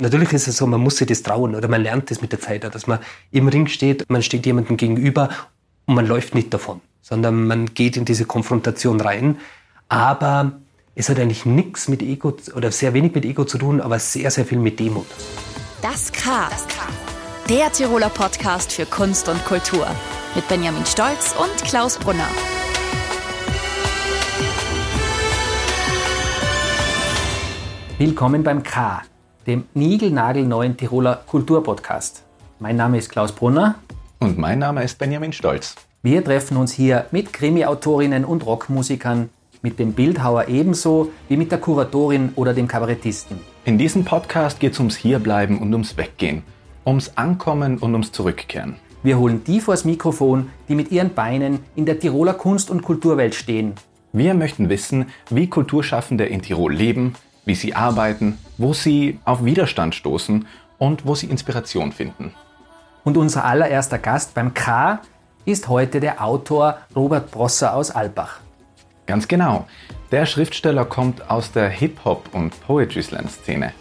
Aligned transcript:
Natürlich 0.00 0.32
ist 0.32 0.46
es 0.46 0.56
so, 0.56 0.66
man 0.66 0.80
muss 0.80 0.96
sich 0.96 1.08
das 1.08 1.24
trauen 1.24 1.56
oder 1.56 1.66
man 1.66 1.82
lernt 1.82 2.10
das 2.12 2.22
mit 2.22 2.30
der 2.30 2.40
Zeit, 2.40 2.62
dass 2.62 2.86
man 2.86 3.00
im 3.32 3.48
Ring 3.48 3.66
steht, 3.66 4.08
man 4.08 4.22
steht 4.22 4.46
jemandem 4.46 4.76
gegenüber 4.76 5.28
und 5.86 5.96
man 5.96 6.06
läuft 6.06 6.36
nicht 6.36 6.54
davon, 6.54 6.80
sondern 7.02 7.48
man 7.48 7.66
geht 7.74 7.96
in 7.96 8.04
diese 8.04 8.24
Konfrontation 8.24 9.00
rein. 9.00 9.38
Aber 9.88 10.52
es 10.94 11.08
hat 11.08 11.18
eigentlich 11.18 11.46
nichts 11.46 11.88
mit 11.88 12.02
Ego 12.02 12.36
oder 12.54 12.70
sehr 12.70 12.94
wenig 12.94 13.12
mit 13.12 13.24
Ego 13.24 13.44
zu 13.44 13.58
tun, 13.58 13.80
aber 13.80 13.98
sehr, 13.98 14.30
sehr 14.30 14.44
viel 14.44 14.58
mit 14.58 14.78
Demut. 14.78 15.06
Das 15.82 16.12
K. 16.12 16.48
Der 17.48 17.72
Tiroler 17.72 18.10
Podcast 18.10 18.72
für 18.72 18.86
Kunst 18.86 19.28
und 19.28 19.44
Kultur. 19.46 19.88
Mit 20.36 20.46
Benjamin 20.46 20.86
Stolz 20.86 21.34
und 21.36 21.64
Klaus 21.64 21.98
Brunner. 21.98 22.28
Willkommen 27.98 28.44
beim 28.44 28.62
K, 28.62 29.02
dem 29.48 29.64
niegelnagelneuen 29.72 30.76
Tiroler 30.76 31.22
Kulturpodcast. 31.26 32.22
Mein 32.58 32.76
Name 32.76 32.98
ist 32.98 33.08
Klaus 33.08 33.32
Brunner. 33.32 33.76
Und 34.18 34.36
mein 34.36 34.58
Name 34.58 34.84
ist 34.84 34.98
Benjamin 34.98 35.32
Stolz. 35.32 35.74
Wir 36.02 36.22
treffen 36.22 36.58
uns 36.58 36.70
hier 36.70 37.06
mit 37.12 37.32
Krimi-Autorinnen 37.32 38.26
und 38.26 38.44
Rockmusikern, 38.44 39.30
mit 39.62 39.78
dem 39.78 39.94
Bildhauer 39.94 40.48
ebenso 40.48 41.10
wie 41.28 41.38
mit 41.38 41.50
der 41.50 41.60
Kuratorin 41.60 42.32
oder 42.36 42.52
dem 42.52 42.68
Kabarettisten. 42.68 43.40
In 43.64 43.78
diesem 43.78 44.04
Podcast 44.04 44.60
geht 44.60 44.74
es 44.74 44.80
ums 44.80 44.96
Hierbleiben 44.96 45.58
und 45.58 45.72
ums 45.72 45.96
Weggehen, 45.96 46.42
ums 46.86 47.12
Ankommen 47.16 47.78
und 47.78 47.94
ums 47.94 48.12
Zurückkehren. 48.12 48.76
Wir 49.02 49.18
holen 49.18 49.42
die 49.44 49.60
vors 49.60 49.86
Mikrofon, 49.86 50.50
die 50.68 50.74
mit 50.74 50.92
ihren 50.92 51.14
Beinen 51.14 51.60
in 51.74 51.86
der 51.86 51.98
Tiroler 51.98 52.34
Kunst- 52.34 52.70
und 52.70 52.82
Kulturwelt 52.82 53.34
stehen. 53.34 53.72
Wir 54.12 54.34
möchten 54.34 54.68
wissen, 54.68 55.06
wie 55.30 55.48
Kulturschaffende 55.48 56.26
in 56.26 56.42
Tirol 56.42 56.74
leben, 56.74 57.14
wie 57.48 57.54
sie 57.54 57.74
arbeiten, 57.74 58.38
wo 58.58 58.74
sie 58.74 59.18
auf 59.24 59.42
Widerstand 59.42 59.94
stoßen 59.94 60.46
und 60.76 61.06
wo 61.06 61.14
sie 61.14 61.26
Inspiration 61.26 61.92
finden. 61.92 62.32
Und 63.04 63.16
unser 63.16 63.46
allererster 63.46 63.98
Gast 63.98 64.34
beim 64.34 64.52
K 64.52 65.00
ist 65.46 65.68
heute 65.68 65.98
der 65.98 66.22
Autor 66.22 66.76
Robert 66.94 67.30
Brosser 67.30 67.74
aus 67.74 67.90
Albach. 67.90 68.40
Ganz 69.06 69.26
genau. 69.26 69.66
Der 70.12 70.26
Schriftsteller 70.26 70.84
kommt 70.84 71.30
aus 71.30 71.50
der 71.50 71.70
Hip-Hop- 71.70 72.28
und 72.34 72.60
Poetry 72.66 73.02
Slam-Szene. 73.02 73.72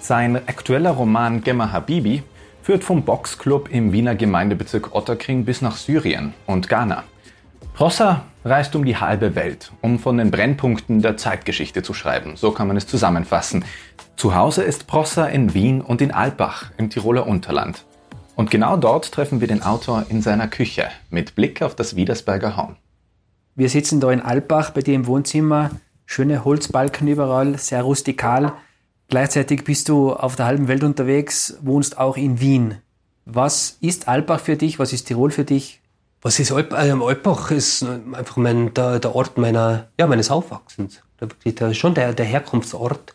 Sein 0.00 0.36
aktueller 0.36 0.92
Roman 0.92 1.42
Gemma 1.44 1.70
Habibi 1.70 2.22
führt 2.62 2.84
vom 2.84 3.02
Boxclub 3.02 3.68
im 3.70 3.92
Wiener 3.92 4.14
Gemeindebezirk 4.14 4.94
Otterkring 4.94 5.44
bis 5.44 5.60
nach 5.60 5.76
Syrien 5.76 6.32
und 6.46 6.70
Ghana. 6.70 7.04
Prosser 7.74 8.24
reist 8.44 8.74
um 8.76 8.84
die 8.84 8.96
halbe 8.96 9.34
Welt, 9.34 9.72
um 9.80 9.98
von 9.98 10.18
den 10.18 10.30
Brennpunkten 10.30 11.02
der 11.02 11.16
Zeitgeschichte 11.16 11.82
zu 11.82 11.94
schreiben. 11.94 12.36
So 12.36 12.52
kann 12.52 12.68
man 12.68 12.76
es 12.76 12.86
zusammenfassen. 12.86 13.64
Zu 14.16 14.34
Hause 14.34 14.62
ist 14.62 14.86
Prosser 14.86 15.30
in 15.30 15.54
Wien 15.54 15.80
und 15.80 16.02
in 16.02 16.10
Albach 16.10 16.70
im 16.76 16.90
Tiroler 16.90 17.26
Unterland. 17.26 17.84
Und 18.36 18.50
genau 18.50 18.76
dort 18.76 19.12
treffen 19.12 19.40
wir 19.40 19.48
den 19.48 19.62
Autor 19.62 20.06
in 20.08 20.22
seiner 20.22 20.48
Küche 20.48 20.88
mit 21.10 21.34
Blick 21.34 21.62
auf 21.62 21.74
das 21.74 21.96
Wiedersberger 21.96 22.56
Horn. 22.56 22.76
Wir 23.54 23.68
sitzen 23.68 24.00
da 24.00 24.10
in 24.10 24.22
Albach 24.22 24.70
bei 24.70 24.80
dir 24.80 24.94
im 24.94 25.06
Wohnzimmer. 25.06 25.70
Schöne 26.06 26.44
Holzbalken 26.44 27.08
überall, 27.08 27.58
sehr 27.58 27.82
rustikal. 27.82 28.54
Gleichzeitig 29.08 29.64
bist 29.64 29.88
du 29.88 30.12
auf 30.12 30.36
der 30.36 30.46
halben 30.46 30.68
Welt 30.68 30.84
unterwegs, 30.84 31.58
wohnst 31.62 31.98
auch 31.98 32.16
in 32.16 32.40
Wien. 32.40 32.76
Was 33.26 33.76
ist 33.80 34.08
Albach 34.08 34.40
für 34.40 34.56
dich? 34.56 34.78
Was 34.78 34.92
ist 34.92 35.04
Tirol 35.04 35.30
für 35.30 35.44
dich? 35.44 35.79
Was 36.22 36.38
ist 36.38 36.52
Alp, 36.52 36.72
äh, 36.72 36.90
Alpbach? 36.90 37.50
Ist 37.50 37.82
einfach 37.82 38.36
mein, 38.36 38.74
der, 38.74 38.98
der 38.98 39.14
Ort 39.14 39.38
meiner, 39.38 39.88
ja, 39.98 40.06
meines 40.06 40.30
Aufwachsens. 40.30 41.02
Der, 41.20 41.28
der, 41.52 41.74
schon 41.74 41.94
der, 41.94 42.12
der 42.12 42.26
Herkunftsort. 42.26 43.14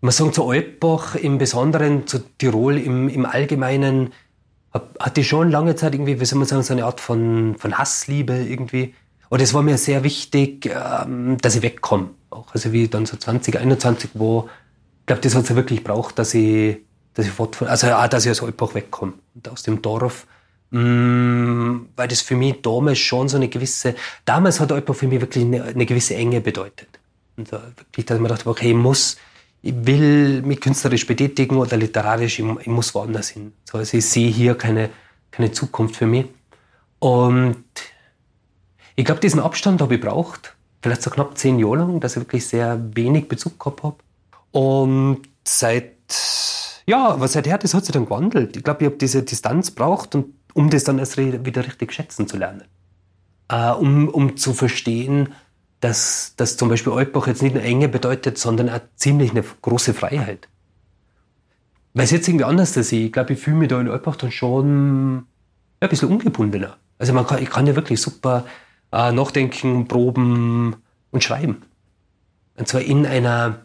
Man 0.00 0.12
sagt 0.12 0.34
zu 0.34 0.48
Alpbach 0.48 1.16
im 1.16 1.38
Besonderen, 1.38 2.06
zu 2.06 2.20
Tirol 2.38 2.78
im, 2.78 3.08
im 3.08 3.26
Allgemeinen, 3.26 4.12
hatte 5.00 5.24
schon 5.24 5.50
lange 5.50 5.74
Zeit 5.76 5.94
irgendwie, 5.94 6.20
wie 6.20 6.24
soll 6.24 6.38
man 6.38 6.48
sagen, 6.48 6.62
so 6.62 6.72
eine 6.72 6.84
Art 6.84 7.00
von, 7.00 7.56
von 7.58 7.76
Hassliebe 7.76 8.34
irgendwie. 8.34 8.94
Und 9.28 9.42
es 9.42 9.52
war 9.52 9.62
mir 9.62 9.76
sehr 9.76 10.04
wichtig, 10.04 10.66
ähm, 10.66 11.36
dass 11.38 11.56
ich 11.56 11.62
wegkomme. 11.62 12.10
Auch 12.30 12.54
also 12.54 12.72
wie 12.72 12.88
dann 12.88 13.06
so 13.06 13.16
2021, 13.16 14.10
wo 14.14 14.48
ich 15.00 15.06
glaube, 15.06 15.22
das 15.22 15.34
hat 15.34 15.44
es 15.44 15.48
ja 15.48 15.56
wirklich 15.56 15.82
braucht, 15.82 16.18
dass 16.18 16.34
ich, 16.34 16.78
dass 17.14 17.26
ich 17.26 17.32
fort, 17.32 17.60
also 17.62 17.90
auch, 17.92 18.08
dass 18.08 18.24
ich 18.24 18.30
aus 18.30 18.42
Alpbach 18.42 18.74
wegkomme 18.74 19.14
und 19.34 19.48
aus 19.48 19.62
dem 19.62 19.82
Dorf. 19.82 20.26
Mm, 20.70 21.86
weil 21.96 22.08
das 22.08 22.20
für 22.20 22.36
mich 22.36 22.60
damals 22.60 22.98
schon 22.98 23.28
so 23.28 23.36
eine 23.36 23.48
gewisse, 23.48 23.94
damals 24.24 24.60
hat 24.60 24.70
Alpbach 24.70 24.94
für 24.94 25.08
mich 25.08 25.20
wirklich 25.20 25.44
eine, 25.44 25.64
eine 25.64 25.86
gewisse 25.86 26.14
Enge 26.14 26.40
bedeutet. 26.40 26.88
Und 27.36 27.50
wirklich, 27.52 28.04
dass 28.04 28.16
ich 28.16 28.22
mir 28.22 28.28
dachte, 28.28 28.48
okay, 28.48 28.70
ich 28.70 28.76
muss, 28.76 29.16
ich 29.62 29.74
will 29.74 30.42
mich 30.42 30.60
künstlerisch 30.60 31.06
betätigen 31.06 31.56
oder 31.56 31.76
literarisch, 31.76 32.38
ich, 32.38 32.44
ich 32.60 32.66
muss 32.66 32.94
woanders 32.94 33.30
hin. 33.30 33.52
So, 33.64 33.78
also 33.78 33.96
ich 33.96 34.04
sehe 34.04 34.30
hier 34.30 34.56
keine, 34.56 34.90
keine 35.30 35.52
Zukunft 35.52 35.96
für 35.96 36.06
mich. 36.06 36.26
Und 36.98 37.64
ich 38.96 39.04
glaube, 39.04 39.20
diesen 39.20 39.40
Abstand 39.40 39.80
habe 39.80 39.94
ich 39.94 40.00
braucht, 40.00 40.56
vielleicht 40.82 41.02
so 41.02 41.10
knapp 41.10 41.38
zehn 41.38 41.58
Jahre 41.58 41.76
lang, 41.76 42.00
dass 42.00 42.16
ich 42.16 42.22
wirklich 42.22 42.46
sehr 42.46 42.78
wenig 42.94 43.28
Bezug 43.28 43.58
gehabt 43.58 43.82
habe. 43.84 43.96
Und 44.50 45.22
seit, 45.44 45.94
ja, 46.86 47.08
aber 47.08 47.28
seither, 47.28 47.58
das 47.58 47.74
hat 47.74 47.84
sich 47.84 47.92
dann 47.92 48.04
gewandelt. 48.04 48.56
Ich 48.56 48.64
glaube, 48.64 48.84
ich 48.84 48.86
habe 48.86 48.96
diese 48.96 49.22
Distanz 49.22 49.70
braucht, 49.70 50.14
und, 50.14 50.34
um 50.58 50.70
das 50.70 50.82
dann 50.82 50.98
erst 50.98 51.16
wieder 51.16 51.64
richtig 51.64 51.92
schätzen 51.92 52.26
zu 52.26 52.36
lernen. 52.36 52.64
Äh, 53.48 53.70
um, 53.70 54.08
um 54.08 54.36
zu 54.36 54.52
verstehen, 54.52 55.32
dass, 55.78 56.34
dass 56.36 56.56
zum 56.56 56.68
Beispiel 56.68 56.92
Altbach 56.92 57.28
jetzt 57.28 57.42
nicht 57.42 57.54
nur 57.54 57.62
Enge 57.62 57.88
bedeutet, 57.88 58.38
sondern 58.38 58.68
auch 58.68 58.80
ziemlich 58.96 59.30
eine 59.30 59.44
große 59.62 59.94
Freiheit. 59.94 60.48
Weil 61.94 62.06
es 62.06 62.10
jetzt 62.10 62.26
irgendwie 62.26 62.44
anders 62.44 62.76
ist. 62.76 62.90
Ich 62.90 63.12
glaube, 63.12 63.34
ich 63.34 63.38
fühle 63.38 63.56
mich 63.56 63.68
da 63.68 63.80
in 63.80 63.88
Altbach 63.88 64.16
dann 64.16 64.32
schon 64.32 65.26
ja, 65.80 65.86
ein 65.86 65.88
bisschen 65.90 66.08
ungebundener. 66.08 66.76
Also 66.98 67.12
man 67.12 67.24
kann, 67.24 67.40
ich 67.40 67.50
kann 67.50 67.68
ja 67.68 67.76
wirklich 67.76 68.02
super 68.02 68.44
äh, 68.90 69.12
nachdenken, 69.12 69.86
proben 69.86 70.74
und 71.12 71.22
schreiben. 71.22 71.62
Und 72.56 72.66
zwar 72.66 72.80
in 72.80 73.06
einer, 73.06 73.60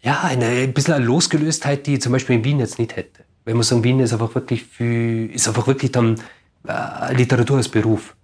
ja, 0.00 0.22
einer 0.22 0.46
ein 0.46 0.72
bisschen 0.72 0.94
eine 0.94 1.04
Losgelöstheit, 1.04 1.86
die 1.86 1.94
ich 1.96 2.00
zum 2.00 2.12
Beispiel 2.12 2.36
in 2.36 2.44
Wien 2.44 2.60
jetzt 2.60 2.78
nicht 2.78 2.96
hätte. 2.96 3.24
Wenn 3.44 3.56
man 3.56 3.62
sagen, 3.62 3.84
Wien 3.84 4.00
ist 4.00 4.12
einfach 4.12 4.34
wirklich 4.34 4.64
für, 4.64 5.26
ist 5.26 5.48
einfach 5.48 5.66
wirklich 5.66 5.92
dann 5.92 6.20
äh, 6.66 7.14
Literatur 7.14 7.56
als 7.56 7.68
Beruf. 7.68 8.14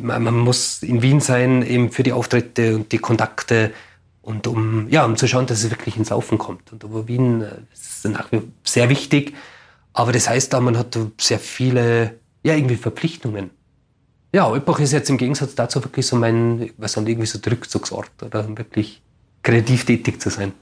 Man, 0.00 0.22
man, 0.22 0.38
muss 0.38 0.82
in 0.82 1.02
Wien 1.02 1.20
sein, 1.20 1.62
eben 1.62 1.90
für 1.90 2.02
die 2.02 2.12
Auftritte 2.12 2.76
und 2.76 2.92
die 2.92 2.98
Kontakte 2.98 3.72
und 4.22 4.46
um, 4.46 4.88
ja, 4.88 5.04
um 5.04 5.16
zu 5.16 5.26
schauen, 5.26 5.46
dass 5.46 5.64
es 5.64 5.70
wirklich 5.70 5.96
ins 5.96 6.10
Laufen 6.10 6.38
kommt. 6.38 6.72
Und 6.72 6.84
aber 6.84 7.08
Wien 7.08 7.42
äh, 7.42 7.52
ist 7.72 8.04
nach 8.06 8.30
wie 8.32 8.42
sehr 8.64 8.88
wichtig. 8.88 9.34
Aber 9.92 10.12
das 10.12 10.28
heißt 10.28 10.54
auch, 10.54 10.60
man 10.60 10.76
hat 10.76 10.98
sehr 11.18 11.38
viele, 11.38 12.18
ja, 12.42 12.54
irgendwie 12.54 12.76
Verpflichtungen. 12.76 13.50
Ja, 14.32 14.48
Olbach 14.48 14.80
ist 14.80 14.92
jetzt 14.92 15.08
im 15.08 15.16
Gegensatz 15.16 15.54
dazu 15.54 15.82
wirklich 15.82 16.06
so 16.06 16.16
mein, 16.16 16.70
was 16.76 16.96
irgendwie 16.96 17.26
so 17.26 17.38
der 17.38 17.52
Rückzugsort 17.52 18.22
oder 18.22 18.46
wirklich 18.58 19.00
kreativ 19.42 19.86
tätig 19.86 20.20
zu 20.20 20.28
sein. 20.28 20.52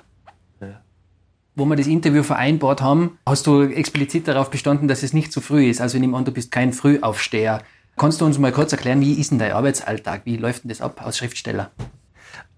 Wo 1.57 1.65
wir 1.67 1.77
das 1.77 1.87
Interview 1.87 2.25
vereinbart 2.25 2.83
haben, 2.83 3.19
hast 3.27 3.47
du 3.47 3.63
explizit 3.63 4.27
darauf 4.27 4.51
bestanden, 4.51 4.89
dass 4.89 5.05
es 5.05 5.13
nicht 5.13 5.33
zu 5.33 5.41
früh 5.41 5.69
ist. 5.69 5.81
Also 5.81 5.97
ich 5.97 6.01
nehme 6.01 6.17
an, 6.17 6.25
du 6.25 6.33
bist 6.33 6.51
kein 6.51 6.73
Frühaufsteher. 6.73 7.63
Kannst 7.97 8.21
du 8.21 8.25
uns 8.25 8.39
mal 8.39 8.51
kurz 8.51 8.73
erklären, 8.73 9.01
wie 9.01 9.15
ist 9.15 9.31
denn 9.31 9.39
dein 9.39 9.53
Arbeitsalltag? 9.53 10.23
Wie 10.25 10.37
läuft 10.37 10.65
denn 10.65 10.71
das 10.71 10.81
ab 10.81 11.01
als 11.05 11.19
Schriftsteller? 11.19 11.71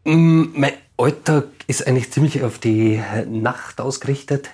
Mm, 0.04 0.44
mein 0.54 0.72
Alltag 0.96 1.44
ist 1.66 1.86
eigentlich 1.86 2.10
ziemlich 2.10 2.42
auf 2.42 2.58
die 2.58 3.02
Nacht 3.28 3.80
ausgerichtet. 3.80 4.48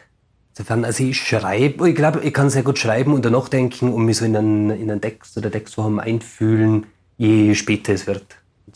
Insofern, 0.50 0.84
also 0.84 1.04
ich 1.04 1.18
schreibe, 1.18 1.88
ich 1.88 1.94
glaube, 1.94 2.20
ich 2.20 2.34
kann 2.34 2.50
sehr 2.50 2.62
gut 2.62 2.78
schreiben 2.78 3.14
und 3.14 3.24
danach 3.24 3.48
denken 3.48 3.92
und 3.92 4.04
mich 4.04 4.16
so 4.16 4.24
in 4.24 4.36
einen, 4.36 4.70
in 4.70 4.90
einen 4.90 5.00
Text 5.00 5.36
oder 5.38 5.50
Textform 5.50 5.98
einfühlen, 5.98 6.86
je 7.16 7.54
später 7.54 7.92
es 7.92 8.06
wird. 8.06 8.26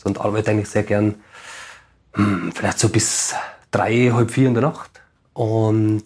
Und 0.03 0.21
arbeite 0.21 0.51
eigentlich 0.51 0.69
sehr 0.69 0.83
gern, 0.83 1.15
hm, 2.13 2.51
vielleicht 2.55 2.79
so 2.79 2.87
bis 2.87 3.35
drei, 3.69 4.11
halb 4.13 4.31
vier 4.31 4.47
in 4.47 4.53
der 4.53 4.63
Nacht. 4.63 4.96
Und 5.37 6.03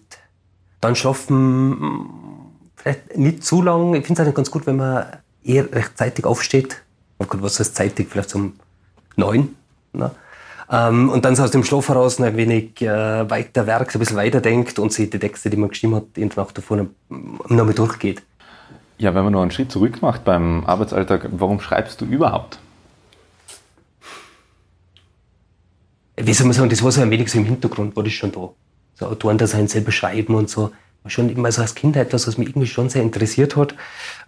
dann 0.82 0.94
schlafen, 0.94 2.52
vielleicht 2.76 3.16
nicht 3.16 3.42
zu 3.42 3.62
lang. 3.62 3.94
Ich 3.94 4.04
finde 4.04 4.20
es 4.20 4.26
eigentlich 4.26 4.34
ganz 4.34 4.50
gut, 4.50 4.66
wenn 4.66 4.76
man 4.76 5.06
eher 5.42 5.72
rechtzeitig 5.72 6.26
aufsteht. 6.26 6.82
Oh 7.18 7.24
Gott, 7.24 7.40
was 7.42 7.58
heißt 7.58 7.74
zeitig? 7.74 8.08
Vielleicht 8.10 8.34
um 8.34 8.52
neun. 9.16 9.56
Ne? 9.94 10.10
Ähm, 10.70 11.08
und 11.08 11.24
dann 11.24 11.34
so 11.34 11.44
aus 11.44 11.50
dem 11.50 11.64
Schlaf 11.64 11.88
heraus 11.88 12.18
noch 12.18 12.26
ein 12.26 12.36
wenig 12.36 12.82
äh, 12.82 13.30
weiter 13.30 13.66
werkt, 13.66 13.96
ein 13.96 14.00
bisschen 14.00 14.18
weiterdenkt 14.18 14.78
und 14.78 14.92
sich 14.92 15.08
die 15.08 15.18
Texte, 15.18 15.48
die 15.48 15.56
man 15.56 15.70
geschrieben 15.70 15.94
hat, 15.94 16.04
in 16.16 16.28
der 16.28 16.44
Nacht 16.44 16.58
davor 16.58 16.86
nochmal 17.08 17.72
durchgeht. 17.72 18.20
Ja, 18.98 19.14
wenn 19.14 19.24
man 19.24 19.32
noch 19.32 19.40
einen 19.40 19.50
Schritt 19.50 19.72
zurück 19.72 20.02
macht 20.02 20.26
beim 20.26 20.62
Arbeitsalltag, 20.66 21.30
warum 21.30 21.58
schreibst 21.58 22.02
du 22.02 22.04
überhaupt? 22.04 22.58
Wie 26.18 26.34
soll 26.34 26.48
man 26.48 26.52
sagen, 26.52 26.68
das 26.68 26.82
war 26.82 26.92
so 26.92 27.00
ein 27.00 27.10
wenig 27.10 27.32
so 27.32 27.38
im 27.38 27.46
Hintergrund, 27.46 27.96
war 27.96 28.04
das 28.04 28.12
schon 28.12 28.30
da. 28.30 28.50
So 28.94 29.06
Autoren 29.06 29.38
da 29.38 29.46
sein, 29.46 29.68
selber 29.68 29.92
schreiben 29.92 30.34
und 30.34 30.48
so. 30.48 30.72
War 31.02 31.10
schon 31.10 31.28
immer 31.30 31.50
so 31.50 31.62
als 31.62 31.74
Kind 31.74 31.96
etwas, 31.96 32.26
was 32.28 32.38
mich 32.38 32.48
irgendwie 32.48 32.68
schon 32.68 32.88
sehr 32.88 33.02
interessiert 33.02 33.56
hat. 33.56 33.74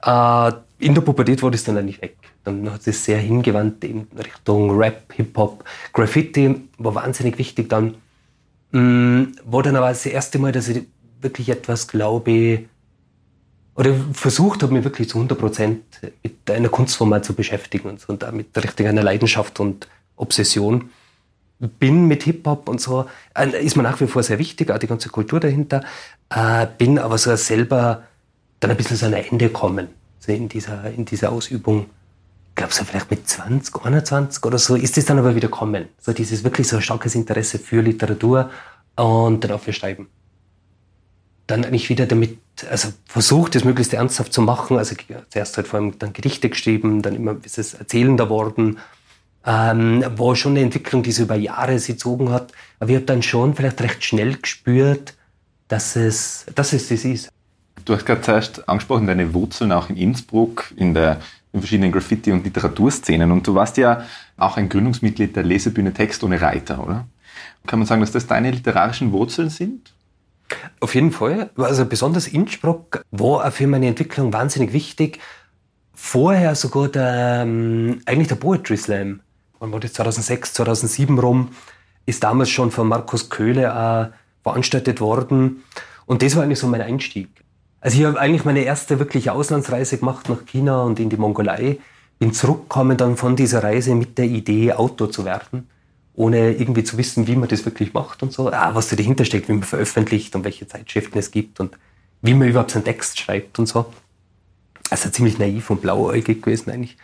Äh, 0.02 0.56
in 0.84 0.94
der 0.94 1.02
Pubertät 1.02 1.42
war 1.42 1.50
das 1.50 1.64
dann 1.64 1.76
eigentlich 1.76 2.02
weg. 2.02 2.16
Dann 2.42 2.70
hat 2.70 2.86
es 2.86 3.04
sehr 3.04 3.18
hingewandt 3.18 3.84
in 3.84 4.06
Richtung 4.18 4.76
Rap, 4.76 5.12
Hip-Hop, 5.14 5.64
Graffiti 5.92 6.68
war 6.78 6.94
wahnsinnig 6.94 7.38
wichtig 7.38 7.68
dann. 7.68 7.94
Mh, 8.72 9.28
war 9.44 9.62
dann 9.62 9.76
aber 9.76 9.88
das 9.88 10.04
erste 10.04 10.38
Mal, 10.38 10.52
dass 10.52 10.68
ich 10.68 10.84
wirklich 11.20 11.48
etwas, 11.48 11.86
glaube 11.86 12.64
oder 13.76 13.92
versucht 14.12 14.62
habe, 14.62 14.72
mich 14.72 14.84
wirklich 14.84 15.08
zu 15.08 15.18
100 15.18 15.38
Prozent 15.38 15.82
mit 16.22 16.50
einer 16.50 16.68
Kunstform 16.68 17.22
zu 17.22 17.34
beschäftigen 17.34 17.88
und, 17.88 18.00
so, 18.00 18.12
und 18.12 18.22
da 18.22 18.30
mit 18.30 18.56
richtig 18.56 18.86
einer 18.86 19.02
Leidenschaft 19.02 19.58
und 19.58 19.88
Obsession. 20.16 20.90
Bin 21.68 22.06
mit 22.06 22.22
Hip-Hop 22.24 22.68
und 22.68 22.80
so, 22.80 23.06
äh, 23.34 23.64
ist 23.64 23.76
mir 23.76 23.82
nach 23.82 24.00
wie 24.00 24.06
vor 24.06 24.22
sehr 24.22 24.38
wichtig, 24.38 24.70
auch 24.70 24.78
die 24.78 24.86
ganze 24.86 25.08
Kultur 25.08 25.40
dahinter. 25.40 25.84
Äh, 26.30 26.66
bin 26.78 26.98
aber 26.98 27.18
so 27.18 27.34
selber 27.36 28.04
dann 28.60 28.70
ein 28.70 28.76
bisschen 28.76 28.96
so 28.96 29.06
ein 29.06 29.12
Ende 29.12 29.50
kommen, 29.50 29.88
so 30.18 30.32
in 30.32 30.48
dieser, 30.48 30.90
in 30.90 31.04
dieser 31.04 31.32
Ausübung. 31.32 31.86
Ich 32.50 32.56
glaube, 32.56 32.72
so 32.72 32.84
vielleicht 32.84 33.10
mit 33.10 33.28
20, 33.28 33.84
21 33.84 34.44
oder 34.44 34.58
so 34.58 34.76
ist 34.76 34.96
es 34.96 35.06
dann 35.06 35.18
aber 35.18 35.34
wieder 35.34 35.48
kommen. 35.48 35.88
So 36.00 36.12
dieses 36.12 36.44
wirklich 36.44 36.68
so 36.68 36.80
starkes 36.80 37.14
Interesse 37.14 37.58
für 37.58 37.82
Literatur 37.82 38.50
und 38.96 39.42
dann 39.42 39.50
auch 39.50 39.60
für 39.60 39.72
Schreiben. 39.72 40.08
Dann 41.46 41.64
eigentlich 41.64 41.90
wieder 41.90 42.06
damit, 42.06 42.38
also 42.70 42.88
versucht, 43.06 43.54
das 43.54 43.64
möglichst 43.64 43.92
ernsthaft 43.92 44.32
zu 44.32 44.40
machen. 44.40 44.78
Also 44.78 44.94
zuerst 45.28 45.56
halt 45.56 45.66
vor 45.66 45.80
allem 45.80 45.98
dann 45.98 46.12
Gedichte 46.12 46.48
geschrieben, 46.48 47.02
dann 47.02 47.16
immer 47.16 47.36
ist 47.42 47.58
es 47.58 47.74
erzählender 47.74 48.30
worden. 48.30 48.78
Ähm, 49.46 50.04
war 50.16 50.36
schon 50.36 50.52
eine 50.52 50.62
Entwicklung, 50.62 51.02
die 51.02 51.12
so 51.12 51.24
über 51.24 51.34
Jahre 51.34 51.78
sich 51.78 51.96
gezogen 51.96 52.30
hat. 52.30 52.52
Aber 52.80 52.90
ich 52.90 52.96
habe 52.96 53.06
dann 53.06 53.22
schon 53.22 53.54
vielleicht 53.54 53.80
recht 53.82 54.04
schnell 54.04 54.36
gespürt, 54.36 55.14
dass 55.68 55.96
es, 55.96 56.46
dass 56.54 56.72
es 56.72 56.88
das 56.88 57.04
ist. 57.04 57.28
Du 57.84 57.94
hast 57.94 58.06
gerade 58.06 58.22
zuerst 58.22 58.68
angesprochen, 58.68 59.06
deine 59.06 59.34
Wurzeln 59.34 59.72
auch 59.72 59.90
in 59.90 59.96
Innsbruck, 59.96 60.72
in 60.76 60.94
der 60.94 61.20
in 61.52 61.60
verschiedenen 61.60 61.92
Graffiti- 61.92 62.32
und 62.32 62.44
Literaturszenen. 62.44 63.30
Und 63.30 63.46
du 63.46 63.54
warst 63.54 63.76
ja 63.76 64.04
auch 64.36 64.56
ein 64.56 64.68
Gründungsmitglied 64.68 65.36
der 65.36 65.44
Lesebühne 65.44 65.92
Text 65.92 66.24
ohne 66.24 66.40
Reiter, 66.40 66.84
oder? 66.84 67.06
Kann 67.66 67.78
man 67.78 67.86
sagen, 67.86 68.00
dass 68.00 68.12
das 68.12 68.26
deine 68.26 68.50
literarischen 68.50 69.12
Wurzeln 69.12 69.50
sind? 69.50 69.92
Auf 70.80 70.94
jeden 70.94 71.12
Fall. 71.12 71.50
Also 71.56 71.86
besonders 71.86 72.26
Innsbruck 72.26 73.02
war 73.10 73.46
auch 73.46 73.52
für 73.52 73.66
meine 73.66 73.86
Entwicklung 73.86 74.32
wahnsinnig 74.32 74.72
wichtig. 74.72 75.20
Vorher 75.94 76.54
sogar 76.54 76.88
der, 76.88 77.42
ähm, 77.42 78.00
eigentlich 78.04 78.28
der 78.28 78.34
Poetry 78.34 78.76
Slam. 78.76 79.20
Wann 79.64 79.72
war 79.72 79.80
das? 79.80 79.94
2006, 79.94 80.52
2007 80.52 81.18
rum. 81.18 81.48
Ist 82.04 82.22
damals 82.22 82.50
schon 82.50 82.70
von 82.70 82.86
Markus 82.86 83.30
Köhle 83.30 83.62
äh, 83.62 84.14
veranstaltet 84.42 85.00
worden. 85.00 85.64
Und 86.04 86.20
das 86.20 86.36
war 86.36 86.42
eigentlich 86.42 86.58
so 86.58 86.66
mein 86.66 86.82
Einstieg. 86.82 87.30
Also 87.80 87.98
ich 87.98 88.04
habe 88.04 88.20
eigentlich 88.20 88.44
meine 88.44 88.60
erste 88.60 88.98
wirkliche 88.98 89.32
Auslandsreise 89.32 89.96
gemacht 89.96 90.28
nach 90.28 90.44
China 90.44 90.82
und 90.82 91.00
in 91.00 91.08
die 91.08 91.16
Mongolei. 91.16 91.78
Bin 92.18 92.34
zurückgekommen 92.34 92.98
dann 92.98 93.16
von 93.16 93.36
dieser 93.36 93.62
Reise 93.62 93.94
mit 93.94 94.18
der 94.18 94.26
Idee, 94.26 94.74
Autor 94.74 95.10
zu 95.10 95.24
werden, 95.24 95.66
ohne 96.12 96.52
irgendwie 96.52 96.84
zu 96.84 96.98
wissen, 96.98 97.26
wie 97.26 97.36
man 97.36 97.48
das 97.48 97.64
wirklich 97.64 97.94
macht 97.94 98.22
und 98.22 98.34
so. 98.34 98.52
Ah, 98.52 98.74
was 98.74 98.88
da 98.88 98.96
dahinter 98.96 99.24
steckt, 99.24 99.48
wie 99.48 99.54
man 99.54 99.62
veröffentlicht 99.62 100.36
und 100.36 100.44
welche 100.44 100.68
Zeitschriften 100.68 101.18
es 101.18 101.30
gibt 101.30 101.58
und 101.58 101.78
wie 102.20 102.34
man 102.34 102.48
überhaupt 102.48 102.72
seinen 102.72 102.84
Text 102.84 103.18
schreibt 103.18 103.58
und 103.58 103.64
so. 103.64 103.86
Also 104.90 105.08
ziemlich 105.08 105.38
naiv 105.38 105.70
und 105.70 105.80
blauäugig 105.80 106.42
gewesen 106.42 106.70
eigentlich. 106.70 106.98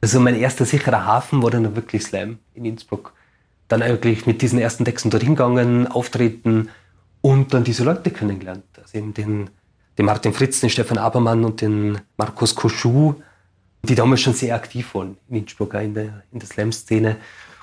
Also 0.00 0.20
mein 0.20 0.34
erster 0.34 0.64
sicherer 0.64 1.04
Hafen 1.04 1.42
war 1.42 1.50
dann 1.50 1.76
wirklich 1.76 2.02
Slam 2.02 2.38
in 2.54 2.64
Innsbruck. 2.64 3.12
Dann 3.68 3.82
eigentlich 3.82 4.26
mit 4.26 4.42
diesen 4.42 4.58
ersten 4.58 4.84
Texten 4.84 5.10
dorthin 5.10 5.36
gegangen, 5.36 5.86
auftreten 5.86 6.70
und 7.20 7.54
dann 7.54 7.64
diese 7.64 7.84
Leute 7.84 8.10
kennengelernt. 8.10 8.64
Also 8.78 8.98
eben 8.98 9.14
den 9.14 9.50
den 10.00 10.06
Martin 10.06 10.32
Fritz, 10.32 10.60
den 10.60 10.70
Stefan 10.70 10.96
Abermann 10.96 11.44
und 11.44 11.60
den 11.60 11.98
Markus 12.16 12.54
Koschu, 12.54 13.14
die 13.82 13.94
damals 13.94 14.22
schon 14.22 14.32
sehr 14.32 14.54
aktiv 14.54 14.94
waren 14.94 15.18
in 15.28 15.36
Innsbruck, 15.36 15.74
in 15.74 15.92
der, 15.92 16.22
in 16.32 16.38
der 16.38 16.48
Slam-Szene. 16.48 17.16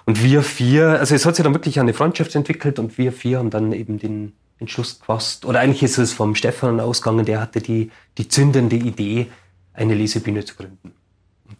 Und 0.05 0.23
wir 0.23 0.43
vier, 0.43 0.99
also 0.99 1.15
es 1.15 1.25
hat 1.25 1.35
sich 1.35 1.43
dann 1.43 1.55
wirklich 1.55 1.79
eine 1.79 1.95
Freundschaft 1.95 2.35
entwickelt 2.35 2.77
und 2.77 2.97
wir 2.99 3.11
vier 3.11 3.39
haben 3.39 3.49
dann 3.49 3.73
eben 3.73 3.97
den 3.97 4.33
Entschluss 4.59 4.99
gefasst, 4.99 5.45
oder 5.45 5.59
eigentlich 5.59 5.81
ist 5.81 5.97
es 5.97 6.13
vom 6.13 6.35
Stefan 6.35 6.79
ausgegangen, 6.79 7.25
der 7.25 7.41
hatte 7.41 7.59
die, 7.59 7.91
die 8.19 8.27
zündende 8.27 8.75
Idee, 8.75 9.27
eine 9.73 9.95
Lesebühne 9.95 10.45
zu 10.45 10.55
gründen. 10.55 10.93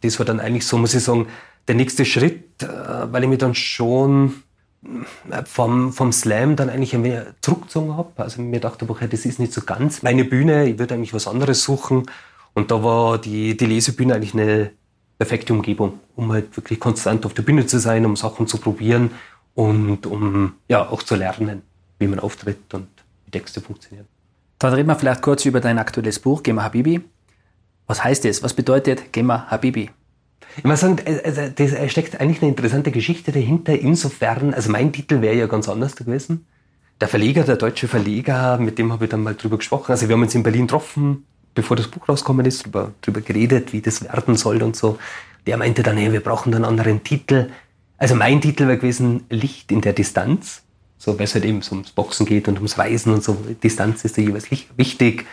Das 0.02 0.20
war 0.20 0.26
dann 0.26 0.40
eigentlich 0.40 0.66
so, 0.66 0.78
muss 0.78 0.94
ich 0.94 1.04
sagen, 1.04 1.28
der 1.68 1.76
nächste 1.76 2.06
Schritt, 2.06 2.64
äh, 2.64 2.68
weil 3.12 3.24
ich 3.24 3.30
mir 3.30 3.38
dann 3.38 3.56
schon 3.56 4.44
vom, 5.46 5.92
vom 5.92 6.12
Slam 6.12 6.56
dann 6.56 6.70
eigentlich 6.70 6.96
ein 6.96 7.04
wenig 7.04 7.20
zurückgezogen 7.42 7.98
habe. 7.98 8.12
Also 8.18 8.42
mir 8.42 8.60
dachte, 8.60 8.90
okay, 8.90 9.08
das 9.10 9.26
ist 9.26 9.40
nicht 9.40 9.54
so 9.54 9.62
ganz 9.62 10.04
meine 10.04 10.24
Bühne, 10.24 10.70
ich 10.70 10.80
würde 10.80 10.94
eigentlich 10.94 11.14
was 11.14 11.28
anderes 11.28 11.64
suchen. 11.64 12.06
Und 12.54 12.72
da 12.72 12.84
war 12.84 13.18
die, 13.18 13.58
die 13.58 13.66
Lesebühne 13.66 14.16
eigentlich 14.16 14.34
eine 14.34 14.72
perfekte 15.18 15.54
Umgebung, 15.54 16.00
um 16.16 16.32
halt 16.32 16.56
wirklich 16.56 16.80
konstant 16.80 17.26
auf 17.26 17.34
der 17.34 17.44
Bühne 17.44 17.66
zu 17.66 17.80
sein, 17.80 18.06
um 18.06 18.16
Sachen 18.16 18.48
zu 18.48 18.58
probieren 18.58 19.12
und 19.56 20.06
um 20.06 20.54
ja 20.68 20.88
auch 20.88 21.04
zu 21.04 21.16
lernen, 21.16 21.64
wie 22.00 22.08
man 22.08 22.20
auftritt 22.20 22.74
und 22.74 22.88
wie 23.26 23.32
Texte 23.32 23.62
funktionieren. 23.62 24.08
Dann 24.60 24.74
reden 24.74 24.88
wir 24.88 24.96
vielleicht 24.96 25.22
kurz 25.22 25.46
über 25.46 25.60
dein 25.60 25.78
aktuelles 25.78 26.20
Buch, 26.20 26.44
Gema 26.44 26.64
Habibi. 26.64 27.02
Was 27.88 28.04
heißt 28.04 28.26
es? 28.26 28.44
Was 28.44 28.54
bedeutet 28.54 29.14
Gema 29.14 29.48
Habibi? 29.50 29.90
Ich 30.58 30.64
muss 30.64 30.82
sagen, 30.82 30.98
das 31.56 31.92
steckt 31.92 32.20
eigentlich 32.20 32.42
eine 32.42 32.50
interessante 32.50 32.92
Geschichte 32.92 33.32
dahinter. 33.32 33.78
Insofern, 33.78 34.54
also 34.54 34.72
mein 34.72 34.92
Titel 34.92 35.22
wäre 35.22 35.36
ja 35.36 35.48
ganz 35.48 35.70
anders 35.70 35.96
gewesen. 35.96 36.46
Der 37.00 37.08
Verleger, 37.08 37.44
der 37.44 37.58
deutsche 37.58 37.88
Verleger, 37.88 38.58
mit 38.58 38.78
dem 38.80 38.92
habe 38.92 39.06
ich 39.06 39.12
dann 39.12 39.22
mal 39.22 39.36
drüber 39.36 39.58
gesprochen. 39.58 39.92
Also 39.92 40.10
wir 40.10 40.16
haben 40.16 40.24
uns 40.24 40.34
in 40.36 40.44
Berlin 40.44 40.68
getroffen, 40.68 41.26
bevor 41.54 41.78
das 41.78 41.88
Buch 41.88 42.10
rausgekommen 42.10 42.46
ist, 42.46 42.66
drüber, 42.66 42.92
drüber 43.02 43.22
geredet, 43.22 43.72
wie 43.72 43.82
das 43.82 44.04
werden 44.04 44.36
soll 44.36 44.64
und 44.64 44.76
so. 44.76 44.98
Der 45.46 45.58
meinte 45.58 45.84
dann, 45.84 45.96
hey, 45.96 46.12
wir 46.12 46.22
brauchen 46.22 46.54
einen 46.54 46.66
anderen 46.66 47.04
Titel. 47.04 47.52
Also 47.98 48.16
mein 48.16 48.42
Titel 48.42 48.68
wäre 48.68 48.78
gewesen 48.78 49.26
Licht 49.30 49.72
in 49.72 49.82
der 49.82 49.94
Distanz. 49.94 50.64
So, 50.98 51.20
weil 51.20 51.26
es 51.26 51.36
halt 51.36 51.46
eben 51.46 51.62
so 51.62 51.76
ums 51.76 51.92
Boxen 51.92 52.26
geht 52.26 52.48
und 52.48 52.56
ums 52.56 52.80
Reisen 52.80 53.14
und 53.14 53.24
so. 53.24 53.38
Distanz 53.62 54.04
ist 54.04 54.18
da 54.18 54.22
jeweils 54.24 54.50
wichtig. 54.50 55.26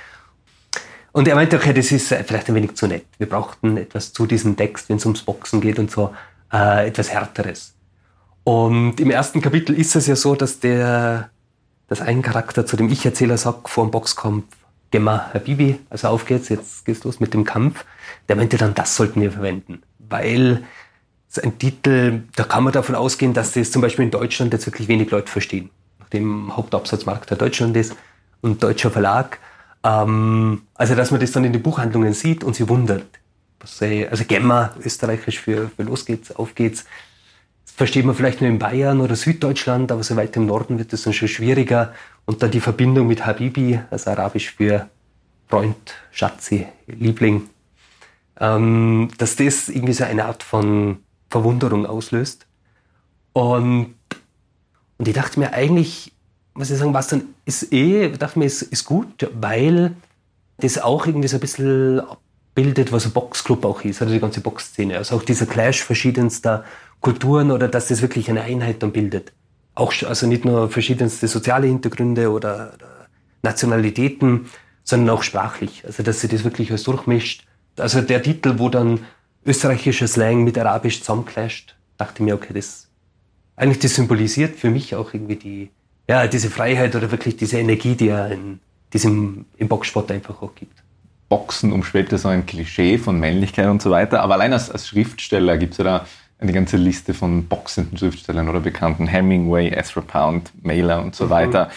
Und 1.15 1.29
er 1.29 1.37
meinte, 1.37 1.57
okay, 1.57 1.73
das 1.73 1.93
ist 1.93 2.11
äh, 2.11 2.25
vielleicht 2.25 2.49
ein 2.49 2.57
wenig 2.57 2.75
zu 2.75 2.89
nett. 2.89 3.05
Wir 3.19 3.29
brauchten 3.29 3.77
etwas 3.77 4.13
zu 4.13 4.27
diesem 4.27 4.57
Text, 4.57 4.89
wenn 4.89 4.97
es 4.97 5.07
ums 5.07 5.23
Boxen 5.23 5.61
geht 5.61 5.79
und 5.79 5.89
so, 5.89 6.13
äh, 6.53 6.89
etwas 6.89 7.09
Härteres. 7.09 7.73
Und 8.43 8.99
im 8.99 9.13
ersten 9.13 9.41
Kapitel 9.41 9.79
ist 9.79 9.95
es 9.95 10.09
ja 10.09 10.17
so, 10.17 10.35
dass 10.35 10.59
der, 10.59 11.31
dass 11.87 12.01
ein 12.01 12.21
Charakter 12.21 12.67
zu 12.67 12.77
dem 12.77 12.91
Ich-Erzähler 12.91 13.39
sagt, 13.39 13.69
vor 13.69 13.87
dem 13.87 13.93
Boxkampf, 13.93 14.45
Gemma 14.91 15.31
Habibi, 15.33 15.79
also 15.89 16.09
auf 16.09 16.27
geht's, 16.27 16.49
jetzt 16.49 16.85
geht's 16.85 17.05
los 17.05 17.21
mit 17.21 17.33
dem 17.33 17.45
Kampf. 17.45 17.85
Der 18.29 18.35
meinte 18.35 18.57
dann, 18.57 18.75
das 18.75 18.97
sollten 18.97 19.21
wir 19.21 19.31
verwenden, 19.31 19.85
weil 20.01 20.65
ein 21.41 21.59
Titel, 21.59 22.23
da 22.35 22.43
kann 22.43 22.65
man 22.65 22.73
davon 22.73 22.97
ausgehen, 22.97 23.35
dass 23.35 23.53
das 23.53 23.71
zum 23.71 23.83
Beispiel 23.83 24.05
in 24.05 24.11
Deutschland 24.11 24.53
jetzt 24.53 24.67
wirklich 24.67 24.89
wenig 24.89 25.13
Leute 25.13 25.31
verstehen. 25.31 25.71
Nachdem 26.01 26.57
Hauptabsatzmarkt 26.57 27.31
der 27.31 27.37
Deutschland 27.37 27.77
ist 27.77 27.95
und 28.41 28.65
deutscher 28.65 28.91
Verlag, 28.91 29.39
ähm, 29.85 30.63
also, 30.75 30.95
dass 30.95 31.11
man 31.11 31.21
das 31.21 31.33
dann 31.33 31.45
in 31.45 31.53
den 31.53 31.63
Buchhandlungen 31.63 32.15
sieht 32.15 32.43
und 32.43 32.56
sich 32.56 32.69
wundert. 32.69 33.06
Also, 33.61 34.25
Gemma, 34.27 34.75
österreichisch 34.82 35.41
für, 35.41 35.69
für 35.69 35.82
Los 35.82 36.05
geht's, 36.05 36.35
auf 36.35 36.55
geht's. 36.55 36.85
Das 37.65 37.75
versteht 37.75 38.05
man 38.05 38.15
vielleicht 38.15 38.41
nur 38.41 38.51
in 38.51 38.58
Bayern 38.58 39.01
oder 39.01 39.15
Süddeutschland, 39.15 39.93
aber 39.93 40.03
so 40.03 40.17
weit 40.17 40.37
im 40.37 40.47
Norden 40.47 40.79
wird 40.79 40.93
das 40.93 41.03
dann 41.03 41.13
schon 41.13 41.29
schwieriger. 41.29 41.94
Und 42.25 42.43
dann 42.43 42.51
die 42.51 42.61
Verbindung 42.61 43.06
mit 43.06 43.27
Habibi, 43.27 43.81
also 43.91 44.11
arabisch 44.11 44.53
für 44.53 44.89
Freund, 45.49 45.94
Schatzi, 46.11 46.67
Liebling, 46.87 47.51
ähm, 48.41 49.11
dass 49.19 49.37
das 49.37 49.69
irgendwie 49.69 49.93
so 49.93 50.05
eine 50.05 50.25
Art 50.25 50.43
von 50.43 50.99
Verwunderung 51.31 51.85
auslöst. 51.85 52.47
Und, 53.35 53.94
und 54.97 55.08
ich 55.08 55.15
dachte 55.15 55.39
mir 55.41 55.53
eigentlich, 55.53 56.14
muss 56.55 56.70
ich 56.70 56.79
sagen, 56.79 56.94
was 56.94 57.08
dann 57.08 57.23
ist 57.44 57.73
eh, 57.73 58.11
dachte 58.11 58.39
mir, 58.39 58.46
ist, 58.46 58.63
ist 58.63 58.84
gut, 58.84 59.29
weil 59.34 59.94
das 60.58 60.79
auch 60.79 61.06
irgendwie 61.06 61.29
so 61.29 61.37
ein 61.37 61.41
bisschen 61.41 62.01
abbildet, 62.01 62.93
was 62.93 63.06
ein 63.06 63.13
Boxclub 63.13 63.65
auch 63.65 63.82
ist, 63.82 64.01
oder 64.01 64.13
die 64.13 64.20
ganze 64.20 64.41
Boxszene. 64.41 64.96
Also 64.96 65.17
auch 65.17 65.23
dieser 65.23 65.46
Clash 65.46 65.82
verschiedenster 65.82 66.65
Kulturen 67.01 67.51
oder 67.51 67.69
dass 67.69 67.89
das 67.89 68.03
wirklich 68.03 68.31
eine 68.31 68.43
Einheit 68.43 68.82
dann 68.82 68.93
bildet. 68.93 69.32
Auch, 69.75 69.93
also 70.05 70.27
nicht 70.27 70.44
nur 70.44 70.70
verschiedenste 70.70 71.27
soziale 71.27 71.67
Hintergründe 71.67 72.31
oder, 72.31 72.73
oder 72.75 73.08
Nationalitäten, 73.43 74.49
sondern 74.84 75.17
auch 75.17 75.25
sprachlich. 75.25 75.82
Also 75.84 76.05
dass 76.05 76.20
sie 76.20 76.29
das 76.29 76.44
wirklich 76.44 76.70
alles 76.70 76.84
durchmischt. 76.84 77.44
Also 77.77 78.01
der 78.01 78.23
Titel, 78.23 78.58
wo 78.58 78.69
dann 78.69 79.01
österreichischer 79.44 80.06
Slang 80.06 80.44
mit 80.44 80.56
Arabisch 80.56 81.01
zusammenclasht, 81.01 81.75
dachte 81.96 82.23
mir, 82.23 82.37
okay, 82.37 82.55
das 82.55 82.89
eigentlich 83.56 83.81
das 83.81 83.94
symbolisiert 83.94 84.56
für 84.56 84.70
mich 84.70 84.94
auch 84.94 85.15
irgendwie 85.15 85.37
die, 85.37 85.70
ja, 86.08 86.27
diese 86.27 86.51
Freiheit 86.51 86.94
oder 86.96 87.11
wirklich 87.11 87.37
diese 87.37 87.58
Energie, 87.58 87.94
die 87.94 88.08
er 88.08 88.31
in 88.31 88.61
diesem, 88.93 89.46
im 89.56 89.69
Boxsport 89.69 90.11
einfach 90.11 90.41
auch 90.43 90.55
gibt. 90.55 90.82
Boxen 91.29 91.73
umschwebt 91.73 92.13
ja 92.13 92.19
so 92.19 92.29
ein 92.29 92.46
Klischee 92.46 92.99
von 92.99 93.19
Männlichkeit 93.19 93.67
und 93.67 93.82
so 93.82 93.91
weiter, 93.91 94.20
aber 94.20 94.34
allein 94.34 94.53
als, 94.53 94.70
als 94.70 94.87
Schriftsteller 94.87 95.56
gibt 95.56 95.73
es 95.73 95.79
ja 95.79 95.84
da 95.84 96.06
eine 96.39 96.53
ganze 96.53 96.77
Liste 96.77 97.15
von 97.15 97.46
boxenden 97.46 97.96
Schriftstellern 97.96 98.49
oder 98.49 98.61
bekannten 98.61 99.06
Hemingway, 99.06 99.69
Ezra 99.69 100.03
Pound, 100.03 100.53
Mailer 100.63 101.03
und 101.03 101.15
so 101.15 101.27
mhm. 101.27 101.31
weiter. 101.31 101.70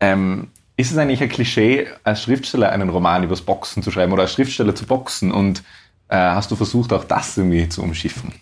Ähm, 0.00 0.48
ist 0.76 0.92
es 0.92 0.98
eigentlich 0.98 1.22
ein 1.22 1.28
Klischee, 1.28 1.88
als 2.04 2.22
Schriftsteller 2.22 2.70
einen 2.70 2.88
Roman 2.88 3.24
übers 3.24 3.42
Boxen 3.42 3.82
zu 3.82 3.90
schreiben 3.90 4.12
oder 4.12 4.22
als 4.22 4.32
Schriftsteller 4.32 4.74
zu 4.74 4.86
boxen? 4.86 5.32
Und 5.32 5.62
äh, 6.08 6.16
hast 6.16 6.50
du 6.50 6.56
versucht, 6.56 6.92
auch 6.92 7.04
das 7.04 7.36
irgendwie 7.36 7.68
zu 7.68 7.82
umschiffen? 7.82 8.32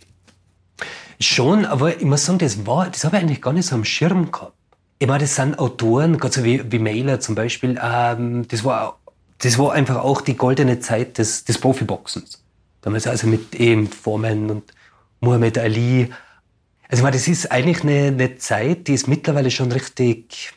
Schon, 1.18 1.64
aber 1.64 1.96
ich 1.96 2.04
muss 2.04 2.26
sagen, 2.26 2.38
das 2.38 2.66
war, 2.66 2.90
das 2.90 3.04
habe 3.04 3.16
ich 3.16 3.22
eigentlich 3.22 3.40
gar 3.40 3.54
nicht 3.54 3.66
so 3.66 3.74
am 3.74 3.86
Schirm 3.86 4.30
gehabt. 4.30 4.52
Ich 4.98 5.06
meine, 5.06 5.20
das 5.20 5.34
sind 5.34 5.58
Autoren, 5.58 6.18
gerade 6.18 6.34
so 6.34 6.44
wie, 6.44 6.72
wie 6.72 6.78
Mailer 6.78 7.20
zum 7.20 7.34
Beispiel, 7.34 7.78
ähm, 7.82 8.48
das, 8.48 8.64
war, 8.64 8.98
das 9.38 9.58
war 9.58 9.72
einfach 9.72 9.96
auch 9.96 10.22
die 10.22 10.36
goldene 10.36 10.80
Zeit 10.80 11.18
des, 11.18 11.44
des 11.44 11.58
Profiboxens. 11.58 12.42
Damals 12.80 13.06
also 13.06 13.26
mit 13.26 13.54
eben 13.54 13.88
Foreman 13.88 14.50
und 14.50 14.72
Muhammad 15.20 15.58
Ali. 15.58 16.10
Also 16.88 17.00
ich 17.00 17.02
meine, 17.02 17.16
das 17.16 17.28
ist 17.28 17.50
eigentlich 17.50 17.82
eine, 17.82 18.06
eine 18.06 18.36
Zeit, 18.38 18.88
die 18.88 18.94
ist 18.94 19.08
mittlerweile 19.08 19.50
schon 19.50 19.70
richtig 19.72 20.52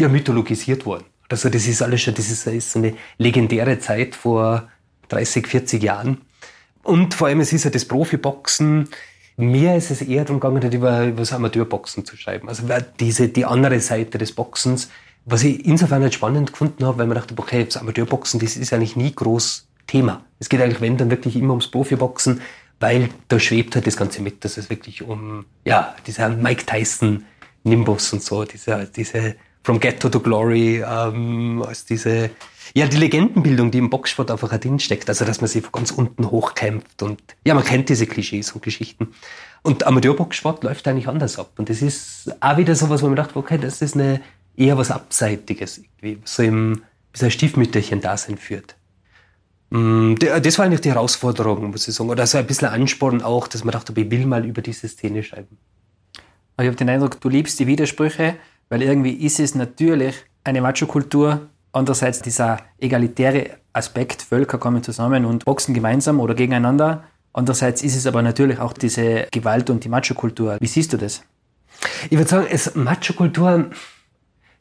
ja, 0.00 0.08
mythologisiert 0.08 0.84
worden. 0.86 1.04
Also 1.28 1.48
das 1.48 1.66
ist 1.66 1.82
alles 1.82 2.02
schon, 2.02 2.14
das 2.14 2.30
ist, 2.30 2.46
ist 2.46 2.76
eine 2.76 2.94
legendäre 3.18 3.78
Zeit 3.78 4.14
vor 4.14 4.68
30, 5.08 5.46
40 5.46 5.82
Jahren. 5.82 6.18
Und 6.82 7.14
vor 7.14 7.28
allem, 7.28 7.40
es 7.40 7.52
ist 7.52 7.64
ja 7.64 7.70
das 7.70 7.84
Profiboxen, 7.84 8.88
mir 9.50 9.76
ist 9.76 9.90
es 9.90 10.02
eher 10.02 10.24
darum 10.24 10.40
gegangen, 10.40 10.62
nicht 10.62 10.74
über, 10.74 11.06
über 11.06 11.20
das 11.20 11.32
Amateurboxen 11.32 12.04
zu 12.04 12.16
schreiben. 12.16 12.48
Also 12.48 12.64
diese, 13.00 13.28
die 13.28 13.44
andere 13.44 13.80
Seite 13.80 14.18
des 14.18 14.32
Boxens, 14.32 14.90
was 15.24 15.44
ich 15.44 15.64
insofern 15.64 16.02
halt 16.02 16.14
spannend 16.14 16.52
gefunden 16.52 16.84
habe, 16.84 16.98
weil 16.98 17.06
man 17.06 17.16
dachte, 17.16 17.34
okay, 17.36 17.64
das 17.64 17.76
Amateurboxen, 17.76 18.40
das 18.40 18.56
ist 18.56 18.72
eigentlich 18.72 18.96
nie 18.96 19.14
groß 19.14 19.68
Thema. 19.86 20.24
Es 20.38 20.48
geht 20.48 20.60
eigentlich, 20.60 20.80
wenn, 20.80 20.96
dann 20.96 21.10
wirklich 21.10 21.36
immer 21.36 21.50
ums 21.50 21.68
Profiboxen, 21.68 22.40
weil 22.80 23.10
da 23.28 23.38
schwebt 23.38 23.74
halt 23.74 23.86
das 23.86 23.96
Ganze 23.96 24.22
mit, 24.22 24.44
dass 24.44 24.56
es 24.56 24.68
wirklich 24.70 25.02
um, 25.02 25.44
ja, 25.64 25.94
dieser 26.06 26.28
Mike 26.30 26.66
Tyson 26.66 27.24
Nimbus 27.64 28.12
und 28.12 28.22
so, 28.22 28.44
diese, 28.44 28.86
diese 28.86 29.36
From 29.62 29.78
Ghetto 29.78 30.08
to 30.08 30.18
Glory, 30.18 30.82
ähm, 30.82 31.62
als 31.66 31.84
diese, 31.84 32.30
ja, 32.74 32.86
die 32.86 32.96
Legendenbildung, 32.96 33.70
die 33.70 33.78
im 33.78 33.90
Boxsport 33.90 34.30
einfach 34.30 34.56
drin 34.58 34.78
steckt. 34.78 35.08
Also, 35.08 35.24
dass 35.24 35.40
man 35.40 35.48
sich 35.48 35.62
von 35.62 35.72
ganz 35.72 35.90
unten 35.90 36.30
hochkämpft 36.30 37.02
und, 37.02 37.22
ja, 37.44 37.54
man 37.54 37.64
kennt 37.64 37.88
diese 37.88 38.06
Klischees 38.06 38.52
und 38.52 38.62
Geschichten. 38.62 39.08
Und 39.62 39.86
Amateurboxsport 39.86 40.64
läuft 40.64 40.88
eigentlich 40.88 41.08
anders 41.08 41.38
ab. 41.38 41.52
Und 41.58 41.68
das 41.68 41.82
ist 41.82 42.34
auch 42.40 42.56
wieder 42.56 42.74
so 42.74 42.90
was, 42.90 43.02
wo 43.02 43.06
man 43.06 43.16
dachte, 43.16 43.36
okay, 43.38 43.58
das 43.58 43.80
ist 43.82 43.94
eine, 43.94 44.20
eher 44.56 44.76
was 44.76 44.90
Abseitiges, 44.90 45.82
so 46.24 46.42
im, 46.42 46.82
so 47.14 47.26
ein 47.26 47.30
Stiefmütterchen 47.30 48.00
Dasein 48.00 48.36
führt. 48.36 48.76
Mm, 49.70 50.14
das 50.16 50.58
war 50.58 50.66
eigentlich 50.66 50.80
die 50.80 50.90
Herausforderung, 50.90 51.70
muss 51.70 51.88
ich 51.88 51.94
sagen. 51.94 52.10
Oder 52.10 52.26
so 52.26 52.38
ein 52.38 52.46
bisschen 52.46 52.68
Ansporn 52.68 53.22
auch, 53.22 53.48
dass 53.48 53.64
man 53.64 53.72
dachte, 53.72 53.92
ich 53.96 54.10
will 54.10 54.26
mal 54.26 54.44
über 54.44 54.62
diese 54.62 54.88
Szene 54.88 55.22
schreiben. 55.22 55.58
Ich 56.60 56.66
habe 56.66 56.76
den 56.76 56.90
Eindruck, 56.90 57.20
du 57.20 57.28
liebst 57.28 57.58
die 57.58 57.66
Widersprüche, 57.66 58.36
weil 58.68 58.82
irgendwie 58.82 59.12
ist 59.12 59.40
es 59.40 59.54
natürlich 59.54 60.14
eine 60.44 60.60
Macho-Kultur, 60.60 61.48
Andererseits 61.72 62.20
dieser 62.20 62.58
egalitäre 62.78 63.58
Aspekt, 63.72 64.22
Völker 64.22 64.58
kommen 64.58 64.82
zusammen 64.82 65.24
und 65.24 65.44
boxen 65.44 65.74
gemeinsam 65.74 66.20
oder 66.20 66.34
gegeneinander. 66.34 67.04
Andererseits 67.32 67.82
ist 67.82 67.96
es 67.96 68.06
aber 68.06 68.20
natürlich 68.20 68.58
auch 68.58 68.74
diese 68.74 69.26
Gewalt 69.30 69.70
und 69.70 69.84
die 69.84 69.88
Macho-Kultur. 69.88 70.58
Wie 70.60 70.66
siehst 70.66 70.92
du 70.92 70.98
das? 70.98 71.22
Ich 72.10 72.18
würde 72.18 72.28
sagen, 72.28 72.46
es 72.50 72.74
Macho-Kultur 72.74 73.70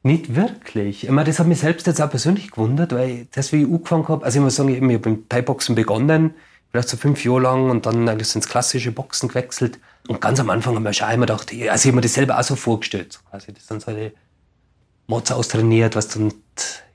nicht 0.04 0.36
wirklich. 0.36 1.04
Ich 1.04 1.10
meine, 1.12 1.28
das 1.28 1.40
hat 1.40 1.48
mich 1.48 1.60
selbst 1.60 1.86
jetzt 1.86 2.02
auch 2.02 2.10
persönlich 2.10 2.52
gewundert, 2.52 2.94
weil 2.94 3.28
das, 3.34 3.52
wie 3.52 3.64
ich 3.64 3.68
angefangen 3.68 4.08
habe, 4.08 4.26
also 4.26 4.40
ich 4.40 4.44
muss 4.44 4.56
sagen, 4.56 4.70
ich 4.70 4.82
habe 4.82 5.00
beim 5.00 5.28
Thai-Boxen 5.30 5.76
begonnen, 5.76 6.34
vielleicht 6.72 6.90
so 6.90 6.98
fünf 6.98 7.24
Jahre 7.24 7.42
lang 7.42 7.70
und 7.70 7.86
dann 7.86 8.08
eigentlich 8.08 8.30
so 8.30 8.40
ins 8.40 8.48
klassische 8.48 8.92
Boxen 8.92 9.28
gewechselt. 9.28 9.80
Und 10.08 10.22
ganz 10.22 10.40
am 10.40 10.50
Anfang 10.50 10.76
haben 10.76 10.84
wir 10.84 10.94
schon 10.94 11.08
einmal 11.08 11.28
gedacht, 11.28 11.52
also 11.52 11.60
ich 11.60 11.86
habe 11.86 11.96
mir 11.96 12.02
das 12.02 12.14
selber 12.14 12.40
auch 12.40 12.44
so 12.44 12.56
vorgestellt. 12.56 13.20
quasi. 13.30 13.54
Das 13.54 13.68
sind 13.68 13.82
so 13.82 13.92
die 13.92 14.12
Mods 15.12 15.32
austrainiert, 15.32 15.96
was 15.96 16.08
dann 16.08 16.34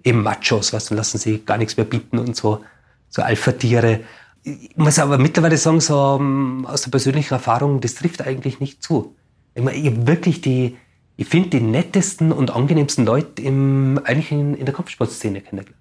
eben 0.02 0.22
Machos, 0.22 0.72
was 0.72 0.86
dann 0.86 0.96
lassen 0.96 1.18
sie 1.18 1.44
gar 1.44 1.58
nichts 1.58 1.76
mehr 1.76 1.86
bieten 1.86 2.18
und 2.18 2.34
so, 2.34 2.64
so 3.08 3.22
Alpha-Tiere. 3.22 4.00
Ich 4.42 4.76
muss 4.76 4.98
aber 4.98 5.18
mittlerweile 5.18 5.56
sagen, 5.56 5.80
so 5.80 5.98
um, 5.98 6.66
aus 6.66 6.82
der 6.82 6.90
persönlichen 6.90 7.34
Erfahrung, 7.34 7.80
das 7.80 7.94
trifft 7.94 8.22
eigentlich 8.22 8.58
nicht 8.58 8.82
zu. 8.82 9.14
Ich, 9.54 9.62
meine, 9.62 9.76
ich 9.76 10.06
wirklich 10.06 10.40
die, 10.40 10.76
ich 11.16 11.28
finde 11.28 11.50
die 11.50 11.60
nettesten 11.60 12.32
und 12.32 12.50
angenehmsten 12.50 13.04
Leute 13.04 13.42
im, 13.42 14.00
eigentlich 14.04 14.32
in, 14.32 14.54
in 14.54 14.64
der 14.64 14.74
Kampfsportszene 14.74 15.40
kennengelernt. 15.40 15.76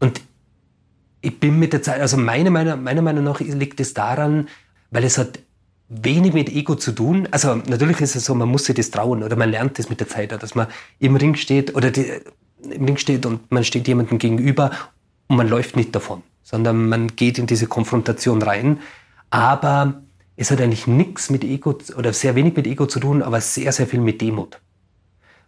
Und 0.00 0.20
ich 1.20 1.40
bin 1.40 1.58
mit 1.58 1.72
der 1.72 1.82
Zeit, 1.82 2.00
also 2.00 2.16
meiner, 2.16 2.50
meiner, 2.50 2.76
meiner 2.76 3.02
Meinung 3.02 3.24
nach 3.24 3.40
liegt 3.40 3.80
es 3.80 3.94
daran, 3.94 4.48
weil 4.90 5.04
es 5.04 5.18
hat 5.18 5.40
wenig 5.88 6.34
mit 6.34 6.50
Ego 6.50 6.74
zu 6.74 6.92
tun. 6.92 7.28
Also 7.30 7.54
natürlich 7.54 8.00
ist 8.00 8.16
es 8.16 8.24
so, 8.24 8.34
man 8.34 8.48
muss 8.48 8.64
sich 8.64 8.76
das 8.76 8.90
trauen 8.90 9.22
oder 9.22 9.36
man 9.36 9.50
lernt 9.50 9.78
das 9.78 9.88
mit 9.88 10.00
der 10.00 10.08
Zeit, 10.08 10.32
dass 10.32 10.54
man 10.54 10.66
im 10.98 11.16
Ring 11.16 11.34
steht 11.34 11.74
oder 11.74 11.90
die, 11.90 12.12
im 12.62 12.84
Ring 12.84 12.96
steht 12.96 13.24
und 13.24 13.50
man 13.50 13.64
steht 13.64 13.88
jemandem 13.88 14.18
gegenüber 14.18 14.70
und 15.28 15.36
man 15.36 15.48
läuft 15.48 15.76
nicht 15.76 15.94
davon, 15.94 16.22
sondern 16.42 16.88
man 16.88 17.08
geht 17.16 17.38
in 17.38 17.46
diese 17.46 17.66
Konfrontation 17.66 18.42
rein. 18.42 18.80
Aber 19.30 20.02
es 20.36 20.50
hat 20.50 20.60
eigentlich 20.60 20.86
nichts 20.86 21.30
mit 21.30 21.44
Ego 21.44 21.78
oder 21.96 22.12
sehr 22.12 22.34
wenig 22.34 22.56
mit 22.56 22.66
Ego 22.66 22.86
zu 22.86 23.00
tun, 23.00 23.22
aber 23.22 23.40
sehr, 23.40 23.72
sehr 23.72 23.86
viel 23.86 24.00
mit 24.00 24.20
Demut. 24.20 24.60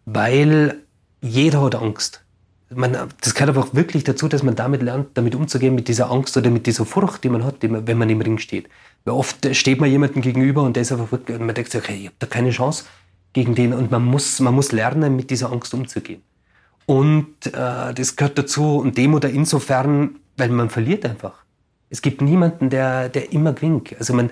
Weil 0.05 0.83
jeder 1.21 1.63
hat 1.63 1.75
Angst. 1.75 2.25
Man, 2.73 2.97
das 3.21 3.35
gehört 3.35 3.57
aber 3.57 3.67
auch 3.67 3.75
wirklich 3.75 4.05
dazu, 4.05 4.29
dass 4.29 4.45
man 4.45 4.55
damit 4.55 4.81
lernt, 4.83 5.09
damit 5.15 5.35
umzugehen, 5.35 5.75
mit 5.75 5.89
dieser 5.89 6.11
Angst 6.11 6.37
oder 6.37 6.51
mit 6.51 6.67
dieser 6.67 6.85
Furcht, 6.85 7.25
die 7.25 7.29
man 7.29 7.45
hat, 7.45 7.57
wenn 7.61 7.99
man 7.99 8.09
im 8.09 8.21
Ring 8.21 8.39
steht. 8.39 8.69
Weil 9.05 9.15
oft 9.15 9.57
steht 9.57 9.81
man 9.81 9.91
jemandem 9.91 10.23
gegenüber 10.23 10.63
und 10.63 10.77
der 10.77 10.83
ist 10.83 10.93
einfach 10.93 11.11
wirklich, 11.11 11.39
und 11.39 11.47
man 11.47 11.55
denkt 11.55 11.73
sich, 11.73 11.83
okay, 11.83 11.97
ich 11.99 12.07
habe 12.07 12.17
da 12.21 12.27
keine 12.27 12.51
Chance 12.51 12.85
gegen 13.33 13.55
den 13.57 13.73
und 13.73 13.91
man 13.91 14.05
muss, 14.05 14.39
man 14.39 14.55
muss 14.55 14.71
lernen, 14.71 15.17
mit 15.17 15.31
dieser 15.31 15.51
Angst 15.51 15.75
umzugehen. 15.75 16.23
Und 16.87 17.47
äh, 17.47 17.95
das 17.95 18.17
gehört 18.17 18.39
dazu 18.39 18.79
und 18.79 18.97
Demut 18.99 19.25
insofern, 19.25 20.17
weil 20.37 20.51
man 20.51 20.71
verliert 20.71 21.05
einfach. 21.05 21.45
Es 21.89 22.03
gibt 22.03 22.21
niemanden, 22.21 22.71
der, 22.71 23.09
der 23.09 23.33
immer 23.33 23.53
gewinnt. 23.53 23.95
Also 23.99 24.15
man, 24.15 24.31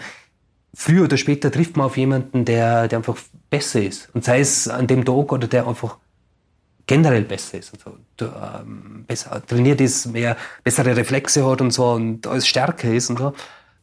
früher 0.75 1.05
oder 1.05 1.17
später 1.17 1.51
trifft 1.51 1.77
man 1.77 1.87
auf 1.87 1.97
jemanden, 1.97 2.45
der, 2.45 2.89
der 2.89 2.99
einfach 2.99 3.17
besser 3.51 3.83
ist. 3.83 4.11
Und 4.15 4.25
sei 4.25 4.41
es 4.41 4.69
an 4.69 4.87
dem 4.87 5.05
Tag 5.05 5.33
oder 5.33 5.49
der 5.49 5.67
einfach 5.67 5.99
generell 6.89 7.23
besser 7.23 7.59
ist 7.59 7.73
und 7.73 7.81
so. 7.83 7.91
Und, 7.91 8.33
ähm, 8.35 9.05
besser 9.07 9.41
trainiert 9.47 9.81
ist, 9.81 10.07
mehr 10.07 10.37
bessere 10.65 10.97
Reflexe 10.97 11.49
hat 11.49 11.61
und 11.61 11.71
so 11.71 11.93
und 11.93 12.27
alles 12.27 12.49
stärker 12.49 12.93
ist 12.93 13.11
und 13.11 13.19
so. 13.21 13.33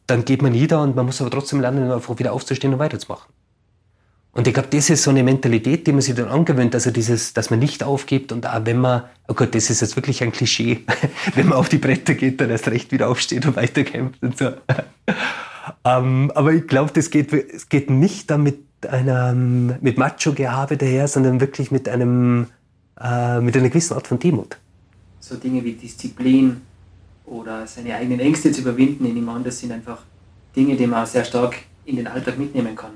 Dann 0.06 0.26
geht 0.26 0.42
man 0.42 0.52
nieder 0.52 0.82
und 0.82 0.94
man 0.94 1.06
muss 1.06 1.22
aber 1.22 1.30
trotzdem 1.30 1.60
lernen, 1.60 1.90
einfach 1.90 2.18
wieder 2.18 2.34
aufzustehen 2.34 2.74
und 2.74 2.78
weiterzumachen. 2.78 3.32
Und 4.32 4.46
ich 4.46 4.52
glaube, 4.52 4.68
das 4.70 4.90
ist 4.90 5.02
so 5.02 5.08
eine 5.08 5.22
Mentalität, 5.22 5.86
die 5.86 5.92
man 5.92 6.02
sich 6.02 6.14
dann 6.14 6.28
angewöhnt, 6.28 6.74
also 6.74 6.90
dieses, 6.90 7.32
dass 7.32 7.48
man 7.48 7.58
nicht 7.58 7.82
aufgibt 7.82 8.32
und 8.32 8.46
auch 8.46 8.66
wenn 8.66 8.78
man, 8.78 9.04
oh 9.28 9.34
Gott, 9.34 9.54
das 9.54 9.70
ist 9.70 9.80
jetzt 9.80 9.96
wirklich 9.96 10.22
ein 10.22 10.30
Klischee, 10.30 10.84
wenn 11.34 11.48
man 11.48 11.56
auf 11.56 11.70
die 11.70 11.78
Bretter 11.78 12.12
geht, 12.12 12.38
dann 12.42 12.50
erst 12.50 12.68
recht 12.68 12.92
wieder 12.92 13.08
aufsteht 13.08 13.46
und 13.46 13.56
weiterkämpft 13.56 14.22
und 14.22 14.36
so. 14.36 14.50
ähm, 15.86 16.30
aber 16.34 16.52
ich 16.52 16.66
glaube, 16.66 16.92
das 16.92 17.10
geht, 17.10 17.32
es 17.32 17.70
geht 17.70 17.88
nicht 17.88 18.30
dann 18.30 18.42
mit 18.42 18.58
einem, 18.86 19.76
mit 19.80 19.96
Macho-Gehabe 19.96 20.76
daher, 20.76 21.08
sondern 21.08 21.40
wirklich 21.40 21.70
mit 21.70 21.88
einem, 21.88 22.48
äh, 23.00 23.40
mit 23.40 23.56
einer 23.56 23.68
gewissen 23.68 23.94
Art 23.94 24.06
von 24.06 24.18
Demut. 24.18 24.56
So 25.20 25.36
Dinge 25.36 25.64
wie 25.64 25.72
Disziplin 25.72 26.62
oder 27.24 27.66
seine 27.66 27.94
eigenen 27.96 28.20
Ängste 28.20 28.52
zu 28.52 28.60
überwinden, 28.60 29.04
in 29.06 29.16
ihm 29.16 29.30
das 29.44 29.58
sind 29.58 29.72
einfach 29.72 30.02
Dinge, 30.54 30.76
die 30.76 30.86
man 30.86 31.06
sehr 31.06 31.24
stark 31.24 31.56
in 31.84 31.96
den 31.96 32.06
Alltag 32.06 32.38
mitnehmen 32.38 32.74
kann. 32.74 32.92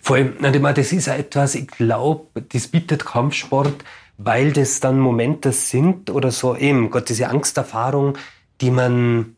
Vor 0.00 0.16
allem, 0.16 0.36
das 0.74 0.92
ist 0.92 1.06
etwas, 1.06 1.54
ich 1.54 1.68
glaube, 1.68 2.42
das 2.48 2.68
bietet 2.68 3.04
Kampfsport, 3.04 3.84
weil 4.18 4.52
das 4.52 4.80
dann 4.80 4.98
Momente 4.98 5.52
sind 5.52 6.10
oder 6.10 6.30
so 6.30 6.56
eben, 6.56 6.90
Gott, 6.90 7.08
diese 7.08 7.28
Angsterfahrung, 7.28 8.18
die 8.60 8.70
man 8.70 9.36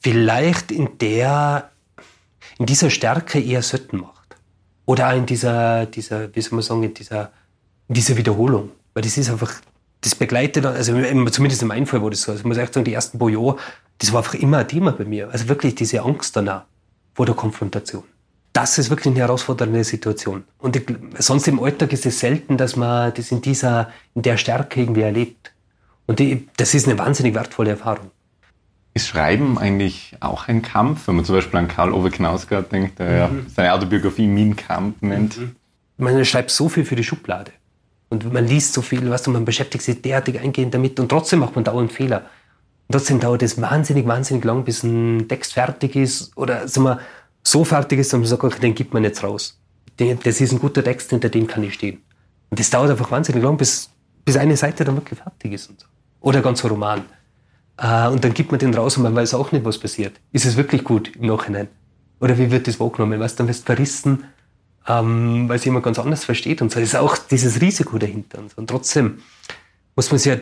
vielleicht 0.00 0.70
in 0.70 0.98
der, 0.98 1.70
in 2.58 2.66
dieser 2.66 2.90
Stärke 2.90 3.40
eher 3.40 3.62
selten 3.62 3.98
macht. 3.98 4.36
Oder 4.86 5.10
auch 5.10 5.16
in 5.16 5.26
dieser, 5.26 5.86
dieser, 5.86 6.34
wie 6.34 6.40
soll 6.40 6.56
man 6.56 6.62
sagen, 6.62 6.82
in 6.82 6.94
dieser, 6.94 7.32
in 7.88 7.94
dieser 7.94 8.16
Wiederholung. 8.16 8.70
Weil 8.98 9.02
das 9.02 9.16
ist 9.16 9.30
einfach, 9.30 9.52
das 10.00 10.16
begleitet, 10.16 10.66
also 10.66 10.92
zumindest 11.30 11.62
in 11.62 11.68
meinem 11.68 11.86
Fall 11.86 12.02
war 12.02 12.10
das 12.10 12.22
so. 12.22 12.32
Also 12.32 12.40
ich 12.40 12.46
muss 12.46 12.56
echt 12.56 12.74
sagen, 12.74 12.84
die 12.84 12.94
ersten 12.94 13.18
paar 13.18 13.30
Jahre, 13.30 13.56
das 13.98 14.12
war 14.12 14.18
einfach 14.18 14.34
immer 14.34 14.58
ein 14.58 14.66
Thema 14.66 14.90
bei 14.90 15.04
mir. 15.04 15.30
Also 15.30 15.48
wirklich 15.48 15.76
diese 15.76 16.02
Angst 16.02 16.34
danach 16.34 16.64
vor 17.14 17.26
der 17.26 17.36
Konfrontation 17.36 18.02
das 18.58 18.76
ist 18.76 18.90
wirklich 18.90 19.14
eine 19.14 19.20
herausfordernde 19.20 19.84
Situation. 19.84 20.42
Und 20.58 20.74
ich, 20.74 20.82
sonst 21.18 21.46
im 21.46 21.62
Alltag 21.62 21.92
ist 21.92 22.06
es 22.06 22.18
selten, 22.18 22.56
dass 22.56 22.74
man 22.74 23.14
das 23.14 23.30
in 23.30 23.40
dieser, 23.40 23.92
in 24.16 24.22
der 24.22 24.36
Stärke 24.36 24.80
irgendwie 24.80 25.02
erlebt. 25.02 25.52
Und 26.06 26.18
die, 26.18 26.48
das 26.56 26.74
ist 26.74 26.88
eine 26.88 26.98
wahnsinnig 26.98 27.36
wertvolle 27.36 27.70
Erfahrung. 27.70 28.10
Ist 28.94 29.06
Schreiben 29.06 29.58
eigentlich 29.58 30.16
auch 30.18 30.48
ein 30.48 30.62
Kampf? 30.62 31.06
Wenn 31.06 31.14
man 31.14 31.24
zum 31.24 31.36
Beispiel 31.36 31.60
an 31.60 31.68
Karl 31.68 31.92
Ove 31.92 32.10
Knausgard 32.10 32.72
denkt, 32.72 32.98
der 32.98 33.28
mhm. 33.30 33.38
ja 33.38 33.44
seine 33.54 33.72
Autobiografie 33.74 34.26
Min 34.26 34.56
Kampf 34.56 35.02
nennt. 35.02 35.38
Mhm. 35.38 35.54
Man 35.98 36.24
schreibt 36.24 36.50
so 36.50 36.68
viel 36.68 36.84
für 36.84 36.96
die 36.96 37.04
Schublade. 37.04 37.52
Und 38.10 38.32
man 38.32 38.46
liest 38.46 38.72
so 38.72 38.82
viel, 38.82 39.08
weißt 39.08 39.26
du, 39.26 39.30
man 39.30 39.44
beschäftigt 39.44 39.84
sich 39.84 40.00
derartig 40.00 40.40
eingehend 40.40 40.72
damit 40.74 40.98
und 40.98 41.08
trotzdem 41.08 41.40
macht 41.40 41.54
man 41.54 41.64
dauernd 41.64 41.92
Fehler. 41.92 42.22
Und 42.86 42.92
trotzdem 42.92 43.20
dauert 43.20 43.42
es 43.42 43.60
wahnsinnig, 43.60 44.06
wahnsinnig 44.06 44.44
lang, 44.44 44.64
bis 44.64 44.82
ein 44.82 45.28
Text 45.28 45.52
fertig 45.52 45.94
ist. 45.94 46.34
Oder 46.36 46.66
sagen 46.68 46.86
wir, 46.86 47.00
so 47.42 47.64
fertig 47.64 47.98
ist, 47.98 48.12
dass 48.12 48.18
man 48.18 48.26
sagt, 48.26 48.44
okay, 48.44 48.60
den 48.60 48.74
gibt 48.74 48.94
man 48.94 49.04
jetzt 49.04 49.22
raus. 49.22 49.58
Das 49.96 50.40
ist 50.40 50.52
ein 50.52 50.58
guter 50.58 50.82
Text, 50.82 51.10
hinter 51.10 51.28
dem 51.28 51.46
kann 51.46 51.62
ich 51.64 51.74
stehen. 51.74 52.02
Und 52.50 52.58
das 52.58 52.70
dauert 52.70 52.90
einfach 52.90 53.10
wahnsinnig 53.10 53.42
lang, 53.42 53.56
bis, 53.56 53.90
bis 54.24 54.36
eine 54.36 54.56
Seite 54.56 54.84
dann 54.84 54.96
wirklich 54.96 55.18
fertig 55.18 55.52
ist. 55.52 55.68
Und 55.68 55.80
so. 55.80 55.86
Oder 56.20 56.38
ein 56.38 56.42
ganzer 56.42 56.68
Roman. 56.68 57.04
Äh, 57.76 58.08
und 58.08 58.24
dann 58.24 58.32
gibt 58.32 58.50
man 58.50 58.58
den 58.58 58.74
raus 58.74 58.96
und 58.96 59.02
man 59.02 59.14
weiß 59.14 59.34
auch 59.34 59.52
nicht, 59.52 59.64
was 59.64 59.78
passiert. 59.78 60.14
Ist 60.32 60.46
es 60.46 60.56
wirklich 60.56 60.84
gut 60.84 61.14
im 61.16 61.26
Nachhinein? 61.26 61.68
Oder 62.20 62.38
wie 62.38 62.50
wird 62.50 62.66
das 62.66 62.80
wahrgenommen? 62.80 63.20
Weißt, 63.20 63.38
dann 63.38 63.48
wirst 63.48 63.62
du 63.62 63.74
verrissen. 63.74 64.24
Ähm, 64.88 65.48
weil 65.48 65.58
sie 65.58 65.66
jemand 65.66 65.84
ganz 65.84 65.98
anders 65.98 66.24
versteht 66.24 66.62
und 66.62 66.72
so. 66.72 66.80
Das 66.80 66.88
ist 66.88 66.96
auch 66.96 67.16
dieses 67.18 67.60
Risiko 67.60 67.98
dahinter. 67.98 68.38
Und, 68.38 68.50
so. 68.50 68.56
und 68.56 68.68
trotzdem 68.68 69.18
muss 69.94 70.10
man 70.10 70.18
sich 70.18 70.32
ja 70.32 70.38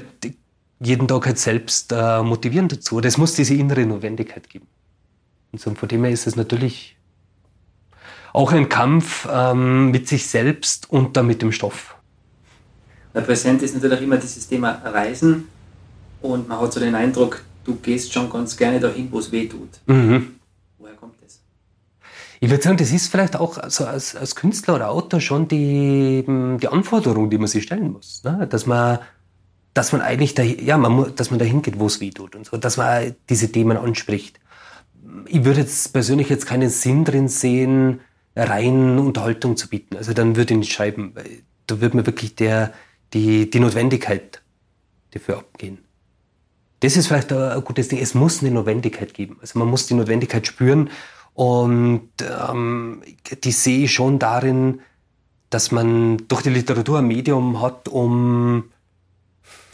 jeden 0.79 1.09
Tag 1.09 1.27
halt 1.27 1.39
selbst 1.39 1.93
äh, 1.93 2.23
motivieren 2.23 2.69
dazu. 2.69 3.01
Das 3.01 3.19
muss 3.19 3.35
diese 3.35 3.55
innere 3.55 3.85
Notwendigkeit 3.85 4.49
geben. 4.49 4.67
Und 5.53 5.61
so, 5.61 5.75
von 5.75 5.89
dem 5.89 6.05
her 6.05 6.13
ist 6.13 6.27
es 6.27 6.37
natürlich 6.37 6.97
auch 8.33 8.53
ein 8.53 8.69
Kampf 8.69 9.27
ähm, 9.31 9.91
mit 9.91 10.07
sich 10.07 10.27
selbst 10.27 10.91
und 10.91 11.17
dann 11.17 11.27
mit 11.27 11.43
dem 11.43 11.53
Stoff. 11.53 11.97
Ja, 13.15 13.23
präsent 13.23 13.63
ist 13.63 13.75
natürlich 13.75 14.03
immer 14.03 14.19
dieses 14.19 14.47
Thema 14.47 14.73
Reisen 14.85 15.49
und 16.21 16.47
man 16.47 16.61
hat 16.61 16.73
so 16.73 16.81
den 16.81 16.95
Eindruck, 16.95 17.43
du 17.65 17.77
gehst 17.77 18.13
schon 18.13 18.29
ganz 18.29 18.55
gerne 18.55 18.79
dahin, 18.79 19.11
wo 19.11 19.19
es 19.19 19.33
weh 19.33 19.49
tut. 19.49 19.71
Mhm. 19.87 20.36
Ich 22.47 22.53
würde 22.53 22.63
sagen, 22.63 22.77
das 22.77 22.93
ist 22.93 23.11
vielleicht 23.11 23.35
auch 23.35 23.59
also 23.59 23.87
als, 23.87 24.15
als 24.15 24.37
Künstler 24.37 24.77
oder 24.77 24.91
Autor 24.91 25.21
schon 25.21 25.49
die, 25.49 26.25
die 26.63 26.69
Anforderung, 26.69 27.29
die 27.29 27.39
man 27.39 27.49
sich 27.49 27.65
stellen 27.65 27.91
muss. 27.91 28.23
Ne? 28.23 28.47
Dass 28.49 28.67
man 28.67 29.01
dass 29.75 29.91
man 29.91 30.01
eigentlich 30.01 30.35
da, 30.35 30.45
ja, 30.45 30.79
man, 30.79 31.13
dass 31.17 31.31
man 31.31 31.41
dahin 31.41 31.61
geht, 31.61 31.81
wo 31.81 31.87
es 31.87 32.01
weh 32.01 32.11
tut 32.11 32.37
und 32.37 32.47
so, 32.47 32.57
dass 32.57 32.77
man 32.77 33.17
diese 33.29 33.51
Themen 33.51 33.77
anspricht. 33.77 34.39
Ich 35.27 35.45
würde 35.45 35.63
jetzt 35.63 35.93
persönlich 35.93 36.29
jetzt 36.29 36.47
keinen 36.47 36.71
Sinn 36.71 37.05
drin 37.05 37.27
sehen, 37.27 37.99
rein 38.37 39.01
Unterhaltung 39.01 39.57
zu 39.57 39.69
bieten. 39.69 39.97
Also 39.97 40.13
dann 40.13 40.37
würde 40.37 40.55
ich 40.55 40.61
nicht 40.61 40.73
schreiben. 40.73 41.15
Da 41.67 41.81
würde 41.81 41.97
mir 41.97 42.07
wirklich 42.07 42.37
der, 42.37 42.73
die, 43.13 43.51
die 43.51 43.59
Notwendigkeit 43.59 44.41
dafür 45.11 45.39
abgehen. 45.39 45.79
Das 46.79 46.97
ist 46.97 47.09
vielleicht 47.09 47.33
ein 47.33 47.65
gutes 47.65 47.89
Ding. 47.89 47.99
Es 47.99 48.15
muss 48.15 48.41
eine 48.41 48.53
Notwendigkeit 48.53 49.15
geben. 49.15 49.37
Also 49.41 49.59
man 49.59 49.67
muss 49.67 49.89
die 49.89 49.95
Notwendigkeit 49.95 50.47
spüren 50.47 50.91
und 51.37 52.09
ähm, 52.23 53.03
die 53.45 53.53
sehe 53.53 53.85
ich 53.85 53.93
schon 53.93 54.19
darin, 54.19 54.81
dass 55.51 55.71
man 55.71 56.17
durch 56.29 56.41
die 56.41 56.49
Literatur 56.49 56.99
ein 56.99 57.07
Medium 57.07 57.61
hat, 57.61 57.89
um 57.89 58.65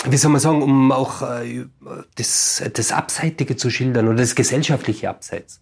wie 0.05 0.17
soll 0.17 0.33
man 0.33 0.41
sagen, 0.41 0.61
um 0.61 0.91
auch 0.91 1.23
äh, 1.23 1.67
das, 2.17 2.65
das 2.75 2.91
Abseitige 2.91 3.55
zu 3.55 3.71
schildern 3.71 4.09
oder 4.09 4.17
das 4.17 4.35
gesellschaftliche 4.35 5.09
Abseits. 5.09 5.61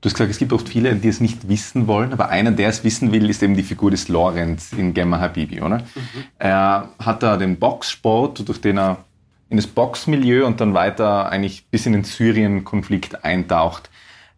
Du 0.00 0.06
hast 0.06 0.14
gesagt, 0.14 0.30
es 0.30 0.38
gibt 0.38 0.52
oft 0.52 0.68
viele, 0.68 0.94
die 0.94 1.08
es 1.08 1.20
nicht 1.20 1.48
wissen 1.48 1.88
wollen, 1.88 2.12
aber 2.12 2.28
einer, 2.28 2.52
der 2.52 2.68
es 2.68 2.84
wissen 2.84 3.10
will, 3.10 3.28
ist 3.28 3.42
eben 3.42 3.56
die 3.56 3.64
Figur 3.64 3.90
des 3.90 4.06
Lorenz 4.06 4.72
in 4.72 4.94
Gemma 4.94 5.18
Habibi, 5.18 5.60
oder? 5.60 5.78
Mhm. 5.78 6.24
Er 6.38 6.90
hat 7.00 7.24
da 7.24 7.36
den 7.36 7.58
Boxsport, 7.58 8.48
durch 8.48 8.60
den 8.60 8.78
er 8.78 9.04
in 9.48 9.56
das 9.56 9.66
Boxmilieu 9.66 10.46
und 10.46 10.60
dann 10.60 10.74
weiter 10.74 11.28
eigentlich 11.28 11.66
bis 11.66 11.86
in 11.86 11.94
den 11.94 12.04
Syrien-Konflikt 12.04 13.24
eintaucht. 13.24 13.90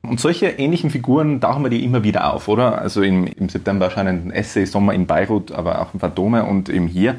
Und 0.03 0.19
solche 0.19 0.47
ähnlichen 0.47 0.91
Figuren 0.91 1.41
tauchen 1.41 1.63
wir 1.63 1.71
dir 1.71 1.83
immer 1.83 2.03
wieder 2.03 2.33
auf, 2.33 2.49
oder? 2.49 2.81
Also 2.81 3.03
im, 3.03 3.27
im 3.27 3.49
September 3.49 3.87
erscheinenden 3.87 4.31
Essay 4.31 4.65
Sommer 4.65 4.95
in 4.95 5.07
Beirut, 5.07 5.53
aber 5.53 5.81
auch 5.81 5.93
in 5.93 6.01
Phantome 6.01 6.45
und 6.45 6.69
eben 6.69 6.87
hier 6.87 7.19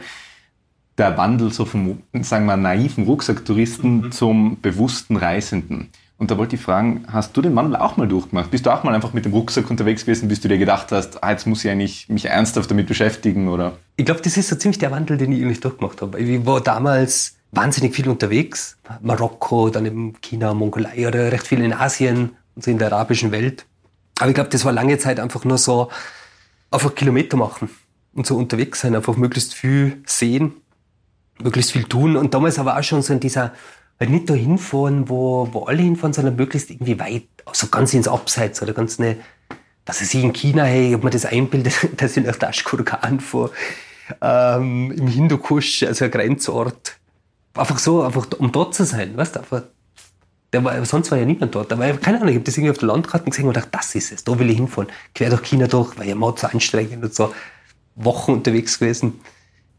der 0.98 1.18
Wandel 1.18 1.52
so 1.52 1.66
vom, 1.66 2.00
sagen 2.22 2.46
wir, 2.46 2.58
naiven 2.58 3.06
Rucksacktouristen 3.06 4.02
mhm. 4.02 4.12
zum 4.12 4.62
bewussten 4.62 5.16
Reisenden. 5.16 5.90
Und 6.18 6.30
da 6.30 6.38
wollte 6.38 6.56
ich 6.56 6.62
fragen, 6.62 7.06
hast 7.12 7.36
du 7.36 7.42
den 7.42 7.56
Wandel 7.56 7.78
auch 7.78 7.98
mal 7.98 8.08
durchgemacht? 8.08 8.52
Bist 8.52 8.68
du 8.68 8.70
auch 8.70 8.84
mal 8.84 8.94
einfach 8.94 9.14
mit 9.14 9.26
dem 9.26 9.34
Rucksack 9.34 9.72
unterwegs 9.72 10.06
gewesen, 10.06 10.28
bis 10.28 10.40
du 10.42 10.48
dir 10.48 10.60
gedacht 10.60 10.92
hast, 10.92 11.24
ah, 11.24 11.32
jetzt 11.32 11.48
muss 11.48 11.66
ich 11.66 11.72
eigentlich 11.72 12.10
mich 12.10 12.26
ernsthaft 12.26 12.70
damit 12.70 12.86
beschäftigen, 12.86 13.48
oder? 13.48 13.74
Ich 13.96 14.06
glaube, 14.06 14.22
das 14.22 14.38
ist 14.38 14.50
so 14.50 14.56
ziemlich 14.56 14.78
der 14.78 14.92
Wandel, 14.92 15.18
den 15.18 15.32
ich 15.32 15.42
eigentlich 15.42 15.62
durchgemacht 15.62 16.00
habe. 16.04 16.20
Ich 16.20 16.46
war 16.46 16.62
damals 16.62 17.38
wahnsinnig 17.52 17.96
viel 17.96 18.08
unterwegs. 18.08 18.78
Marokko, 19.02 19.70
dann 19.70 19.86
in 19.88 20.22
China, 20.22 20.54
Mongolei 20.54 21.08
oder 21.08 21.32
recht 21.32 21.48
viel 21.48 21.62
in 21.62 21.74
Asien 21.74 22.32
und 22.56 22.64
so 22.64 22.72
in 22.72 22.78
der 22.78 22.92
arabischen 22.92 23.32
Welt. 23.32 23.66
Aber 24.20 24.30
ich 24.30 24.36
glaube, 24.36 24.50
das 24.50 24.66
war 24.66 24.72
lange 24.72 24.98
Zeit 24.98 25.20
einfach 25.20 25.46
nur 25.46 25.58
so, 25.58 25.90
einfach 26.70 26.96
Kilometer 26.96 27.38
machen 27.38 27.70
und 28.14 28.26
so 28.26 28.38
unterwegs 28.38 28.82
sein, 28.82 28.96
einfach 28.96 29.18
möglichst 29.18 29.54
viel 29.54 30.02
sehen 30.06 30.62
möglichst 31.44 31.72
viel 31.72 31.84
tun. 31.84 32.16
Und 32.16 32.34
damals 32.34 32.60
aber 32.60 32.78
auch 32.78 32.84
schon 32.84 33.02
so 33.02 33.14
in 33.14 33.20
dieser, 33.20 33.54
halt 34.00 34.10
nicht 34.10 34.30
da 34.30 34.34
hinfahren, 34.34 35.10
wo, 35.10 35.50
wo 35.52 35.66
alle 35.66 35.82
hinfahren, 35.82 36.14
sondern 36.14 36.36
möglichst 36.36 36.70
irgendwie 36.70 37.00
weit, 37.00 37.28
also 37.46 37.68
ganz 37.68 37.94
ins 37.94 38.08
Abseits 38.08 38.62
oder 38.62 38.74
ganz 38.74 39.00
eine, 39.00 39.18
weiß 39.86 40.02
ich, 40.02 40.24
in 40.24 40.34
China, 40.34 40.64
hey, 40.64 40.90
ich 40.90 40.94
hab 40.94 41.04
mir 41.04 41.10
das 41.10 41.26
einbildet, 41.26 41.74
dass 41.98 42.18
ich 42.18 42.26
nach 42.26 42.36
Tashkurgan 42.36 43.20
fahre, 43.20 43.52
ähm, 44.22 44.92
im 44.92 45.08
Hindukusch, 45.08 45.84
also 45.84 46.06
ein 46.06 46.12
Grenzort. 46.12 46.98
Einfach 47.54 47.80
so, 47.80 48.02
einfach 48.04 48.28
um 48.38 48.52
dort 48.52 48.74
zu 48.74 48.86
sein, 48.86 49.18
weißt 49.18 49.36
du, 49.36 49.40
einfach, 49.40 49.64
der 50.54 50.64
war, 50.64 50.84
sonst 50.86 51.12
war 51.12 51.18
ja 51.18 51.26
niemand 51.26 51.56
dort. 51.56 51.72
Aber 51.72 51.88
keine 51.94 52.18
Ahnung, 52.18 52.30
ich 52.30 52.36
habe 52.36 52.44
das 52.44 52.58
irgendwie 52.58 52.72
auf 52.72 52.78
der 52.78 52.88
Landkarte 52.88 53.30
gesehen 53.30 53.48
und 53.48 53.56
dachte, 53.56 53.70
das 53.72 53.96
ist 53.96 54.12
es, 54.12 54.24
da 54.24 54.38
will 54.38 54.50
ich 54.50 54.58
hinfahren. 54.58 54.90
Quer 55.16 55.30
durch 55.30 55.44
China 55.44 55.68
durch, 55.68 55.98
weil 55.98 56.10
ja 56.10 56.16
mal 56.16 56.34
so 56.38 56.48
anstrengend 56.48 57.04
und 57.04 57.14
so 57.14 57.34
Wochen 57.96 58.34
unterwegs 58.34 58.80
gewesen. 58.80 59.20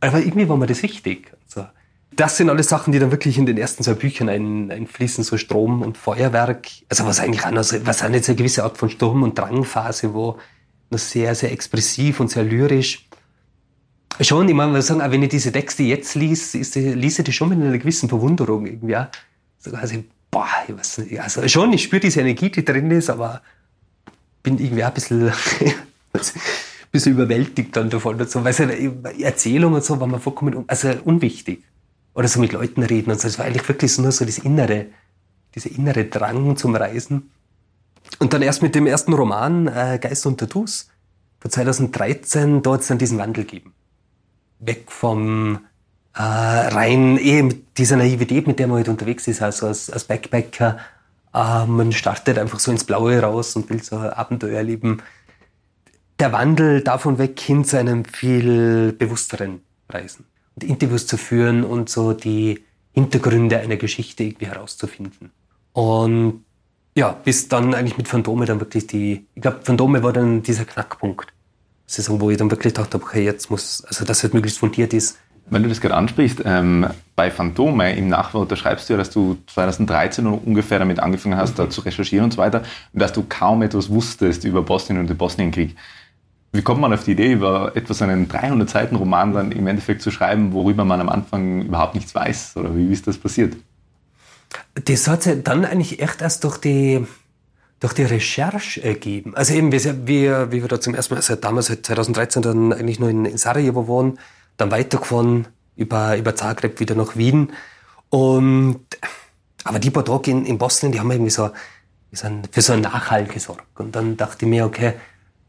Aber 0.01 0.19
irgendwie 0.19 0.49
war 0.49 0.57
mir 0.57 0.67
das 0.67 0.83
wichtig. 0.83 1.33
Also, 1.45 1.69
das 2.15 2.37
sind 2.37 2.51
alles 2.51 2.69
Sachen, 2.69 2.93
die 2.93 2.99
dann 2.99 3.11
wirklich 3.11 3.39
in 3.39 3.47
den 3.47 3.57
ersten 3.57 3.83
zwei 3.83 3.95
Büchern 3.95 4.29
ein, 4.29 4.71
einfließen, 4.71 5.25
so 5.25 5.37
Strom 5.37 5.83
und 5.83 5.97
Feuerwerk. 5.97 6.69
Also 6.89 7.07
was 7.07 7.21
eigentlich 7.21 7.45
auch 7.45 7.51
noch 7.51 7.65
was 7.85 8.03
auch 8.03 8.11
jetzt 8.11 8.29
eine 8.29 8.37
gewisse 8.37 8.65
Art 8.65 8.77
von 8.77 8.91
Sturm- 8.91 9.23
und 9.23 9.39
Drangphase, 9.39 10.13
wo 10.13 10.39
noch 10.91 10.99
sehr, 10.99 11.35
sehr 11.35 11.53
expressiv 11.53 12.21
und 12.21 12.31
sehr 12.31 12.45
lyrisch. 12.45 13.09
Schon, 14.21 14.49
ich 14.49 14.55
meine, 14.55 14.83
sagen, 14.83 15.01
auch 15.01 15.11
wenn 15.11 15.23
ich 15.23 15.31
diese 15.31 15.53
Texte 15.53 15.85
jetzt 15.85 16.15
lies, 16.15 16.55
ist, 16.55 16.75
lese 16.75 17.23
die 17.23 17.33
schon 17.33 17.49
mit 17.49 17.59
einer 17.59 17.79
gewissen 17.79 18.11
Verwunderung 18.11 18.67
irgendwie. 18.67 18.97
Auch. 18.97 19.07
So, 19.59 19.71
also, 19.75 20.03
boah, 20.33 20.49
ich 20.67 20.77
weiß 20.77 20.99
nicht, 20.99 21.21
also 21.21 21.47
schon, 21.47 21.73
ich 21.73 21.85
spüre 21.85 22.01
diese 22.01 22.21
Energie, 22.21 22.51
die 22.51 22.65
drin 22.65 22.91
ist, 22.91 23.11
aber 23.11 23.43
bin 24.43 24.59
irgendwie 24.59 24.83
auch 24.83 24.89
ein 24.89 24.95
bisschen 24.95 25.33
bisschen 26.93 27.13
überwältigt 27.13 27.75
dann 27.77 27.91
davon 27.91 28.21
und 28.21 28.31
so, 28.31 28.45
weil 28.45 28.53
so 28.53 28.65
Erzählung 28.65 29.75
und 29.75 29.85
so 29.85 29.99
war 30.01 30.07
mir 30.07 30.21
vollkommen 30.21 30.65
also 30.67 30.91
unwichtig. 31.05 31.65
Oder 32.15 32.29
so 32.29 32.41
mit 32.41 32.53
Leuten 32.53 32.83
reden 32.83 33.11
und 33.11 33.21
so. 33.21 33.27
Es 33.27 33.39
war 33.39 33.47
eigentlich 33.47 33.67
wirklich 33.67 33.97
nur 33.99 34.13
so 34.13 34.27
das 34.27 34.39
Innere, 34.39 34.87
dieser 35.55 35.71
innere 35.71 36.05
Drang 36.05 36.57
zum 36.59 36.77
Reisen. 36.77 37.31
Und 38.19 38.35
dann 38.35 38.43
erst 38.43 38.63
mit 38.63 38.75
dem 38.75 38.87
ersten 38.87 39.15
Roman, 39.15 39.67
äh, 39.69 39.99
Geist 39.99 40.27
und 40.27 40.39
Tattoos, 40.39 40.91
von 41.41 41.51
2013, 41.51 42.63
dort 42.63 42.83
es 42.83 42.89
dann 42.89 42.99
diesen 42.99 43.17
Wandel 43.17 43.45
gegeben. 43.45 43.73
Weg 44.59 44.93
vom 44.93 45.61
äh, 46.15 46.21
rein, 46.21 47.19
eh 47.19 47.43
mit 47.43 47.79
dieser 47.79 47.97
Naivität, 47.97 48.47
mit 48.47 48.59
der 48.59 48.67
man 48.67 48.79
halt 48.79 48.89
unterwegs 48.89 49.27
ist, 49.29 49.43
also 49.43 49.67
als, 49.67 49.91
als 49.91 50.05
Backpacker. 50.05 50.79
Äh, 51.35 51.67
man 51.67 51.93
startet 51.93 52.39
einfach 52.39 52.61
so 52.61 52.71
ins 52.71 52.85
Blaue 52.85 53.21
raus 53.21 53.57
und 53.57 53.71
will 53.71 53.83
so 53.83 53.97
Abenteuer 53.97 54.59
erleben 54.59 55.03
der 56.23 56.33
Wandel 56.33 56.83
davon 56.83 57.19
weg 57.19 57.41
hin 57.41 57.65
zu 57.65 57.77
einem 57.77 58.05
viel 58.05 58.93
bewussteren 58.93 59.61
Reisen. 59.89 60.25
Und 60.55 60.63
Interviews 60.63 61.09
zu 61.09 61.17
führen 61.17 61.65
und 61.65 61.89
so 61.89 62.13
die 62.13 62.63
Hintergründe 62.93 63.59
einer 63.59 63.77
Geschichte 63.77 64.23
irgendwie 64.23 64.47
herauszufinden. 64.47 65.33
Und 65.73 66.45
ja, 66.95 67.11
bis 67.11 67.49
dann 67.49 67.75
eigentlich 67.75 67.99
mit 67.99 68.07
Phantome 68.07 68.45
dann 68.45 68.61
wirklich 68.61 68.87
die, 68.87 69.27
ich 69.35 69.43
glaube, 69.43 69.63
Phantome 69.63 70.05
war 70.05 70.13
dann 70.13 70.45
dieser 70.45 70.65
Knackpunkt. 70.65 71.33
Saison, 71.87 72.21
wo 72.21 72.31
ich 72.31 72.39
dann 72.39 72.53
wirklich 72.53 72.75
dachte, 72.75 72.99
okay, 72.99 73.25
jetzt 73.25 73.51
muss, 73.51 73.85
also 73.85 74.05
dass 74.05 74.23
es 74.23 74.33
möglichst 74.33 74.61
fundiert 74.61 74.95
ist. 74.95 75.19
Wenn 75.53 75.63
du 75.63 75.69
das 75.69 75.83
gerade 75.83 75.95
ansprichst, 75.95 76.43
ähm, 76.47 76.87
bei 77.15 77.31
Phantome 77.31 77.95
im 77.95 78.09
Nachwort, 78.09 78.51
da 78.51 78.57
schreibst 78.57 78.89
du 78.89 78.95
ja, 78.95 78.97
dass 78.97 79.11
du 79.11 79.37
2013 79.53 80.27
ungefähr 80.27 80.79
damit 80.79 80.99
angefangen 80.99 81.37
hast, 81.37 81.53
mhm. 81.53 81.65
da 81.65 81.71
zu 81.71 81.83
recherchieren 81.83 82.25
und 82.25 82.31
so 82.31 82.39
weiter, 82.39 82.63
und 82.95 83.03
dass 83.03 83.13
du 83.13 83.23
kaum 83.29 83.61
etwas 83.61 83.91
wusstest 83.91 84.45
über 84.45 84.63
Bosnien 84.63 84.99
und 84.99 85.09
den 85.09 85.19
Bosnienkrieg. 85.19 85.77
Wie 86.53 86.63
kommt 86.63 86.81
man 86.81 86.95
auf 86.95 87.05
die 87.05 87.13
Idee, 87.13 87.33
über 87.33 87.73
etwas 87.77 88.01
einen 88.01 88.29
300-Seiten-Roman 88.29 89.35
dann 89.35 89.53
im 89.53 89.67
Endeffekt 89.67 90.01
zu 90.01 90.11
schreiben, 90.11 90.55
worüber 90.55 90.87
man 90.87 91.03
am 91.03 91.11
Anfang 91.11 91.61
überhaupt 91.67 91.95
nichts 91.97 92.15
weiß? 92.15 92.57
Oder 92.57 92.75
wie 92.75 92.91
ist 92.91 93.07
das 93.07 93.19
passiert? 93.19 93.55
Das 94.87 95.07
hat 95.07 95.23
sich 95.23 95.43
dann 95.43 95.67
eigentlich 95.67 96.01
echt 96.01 96.23
erst 96.23 96.45
durch 96.45 96.57
die, 96.57 97.07
durch 97.79 97.93
die 97.93 98.05
Recherche 98.05 98.83
ergeben. 98.83 99.37
Also 99.37 99.53
eben, 99.53 99.71
wie, 99.71 99.85
wie, 99.85 100.31
wie 100.31 100.63
wir 100.63 100.69
da 100.69 100.81
zum 100.81 100.95
ersten 100.95 101.13
Mal, 101.13 101.19
also 101.19 101.37
damals 101.37 101.69
halt 101.69 101.85
2013 101.85 102.41
dann 102.41 102.73
eigentlich 102.73 102.99
nur 102.99 103.11
in, 103.11 103.27
in 103.27 103.37
Sarajevo 103.37 103.87
waren, 103.87 104.19
dann 104.63 104.71
weitergefahren 104.71 105.49
über, 105.77 106.17
über 106.17 106.35
Zagreb 106.35 106.81
wieder 106.81 106.95
nach 106.95 107.17
Wien. 107.17 107.53
Und, 108.11 108.85
aber 109.65 109.79
die 109.79 109.91
paar 109.91 110.05
Tage 110.05 110.31
in, 110.31 110.47
in 110.47 110.59
Bosnien, 110.59 110.93
die 110.93 111.01
haben 111.01 111.11
irgendwie 111.11 111.31
so, 111.31 111.51
für 112.13 112.63
so 112.63 112.73
einen 112.73 112.83
Nachhall 112.83 113.25
gesorgt. 113.25 113.79
Und 113.79 113.97
dann 113.97 114.17
dachte 114.17 114.45
ich 114.45 114.51
mir, 114.51 114.65
okay, 114.65 114.95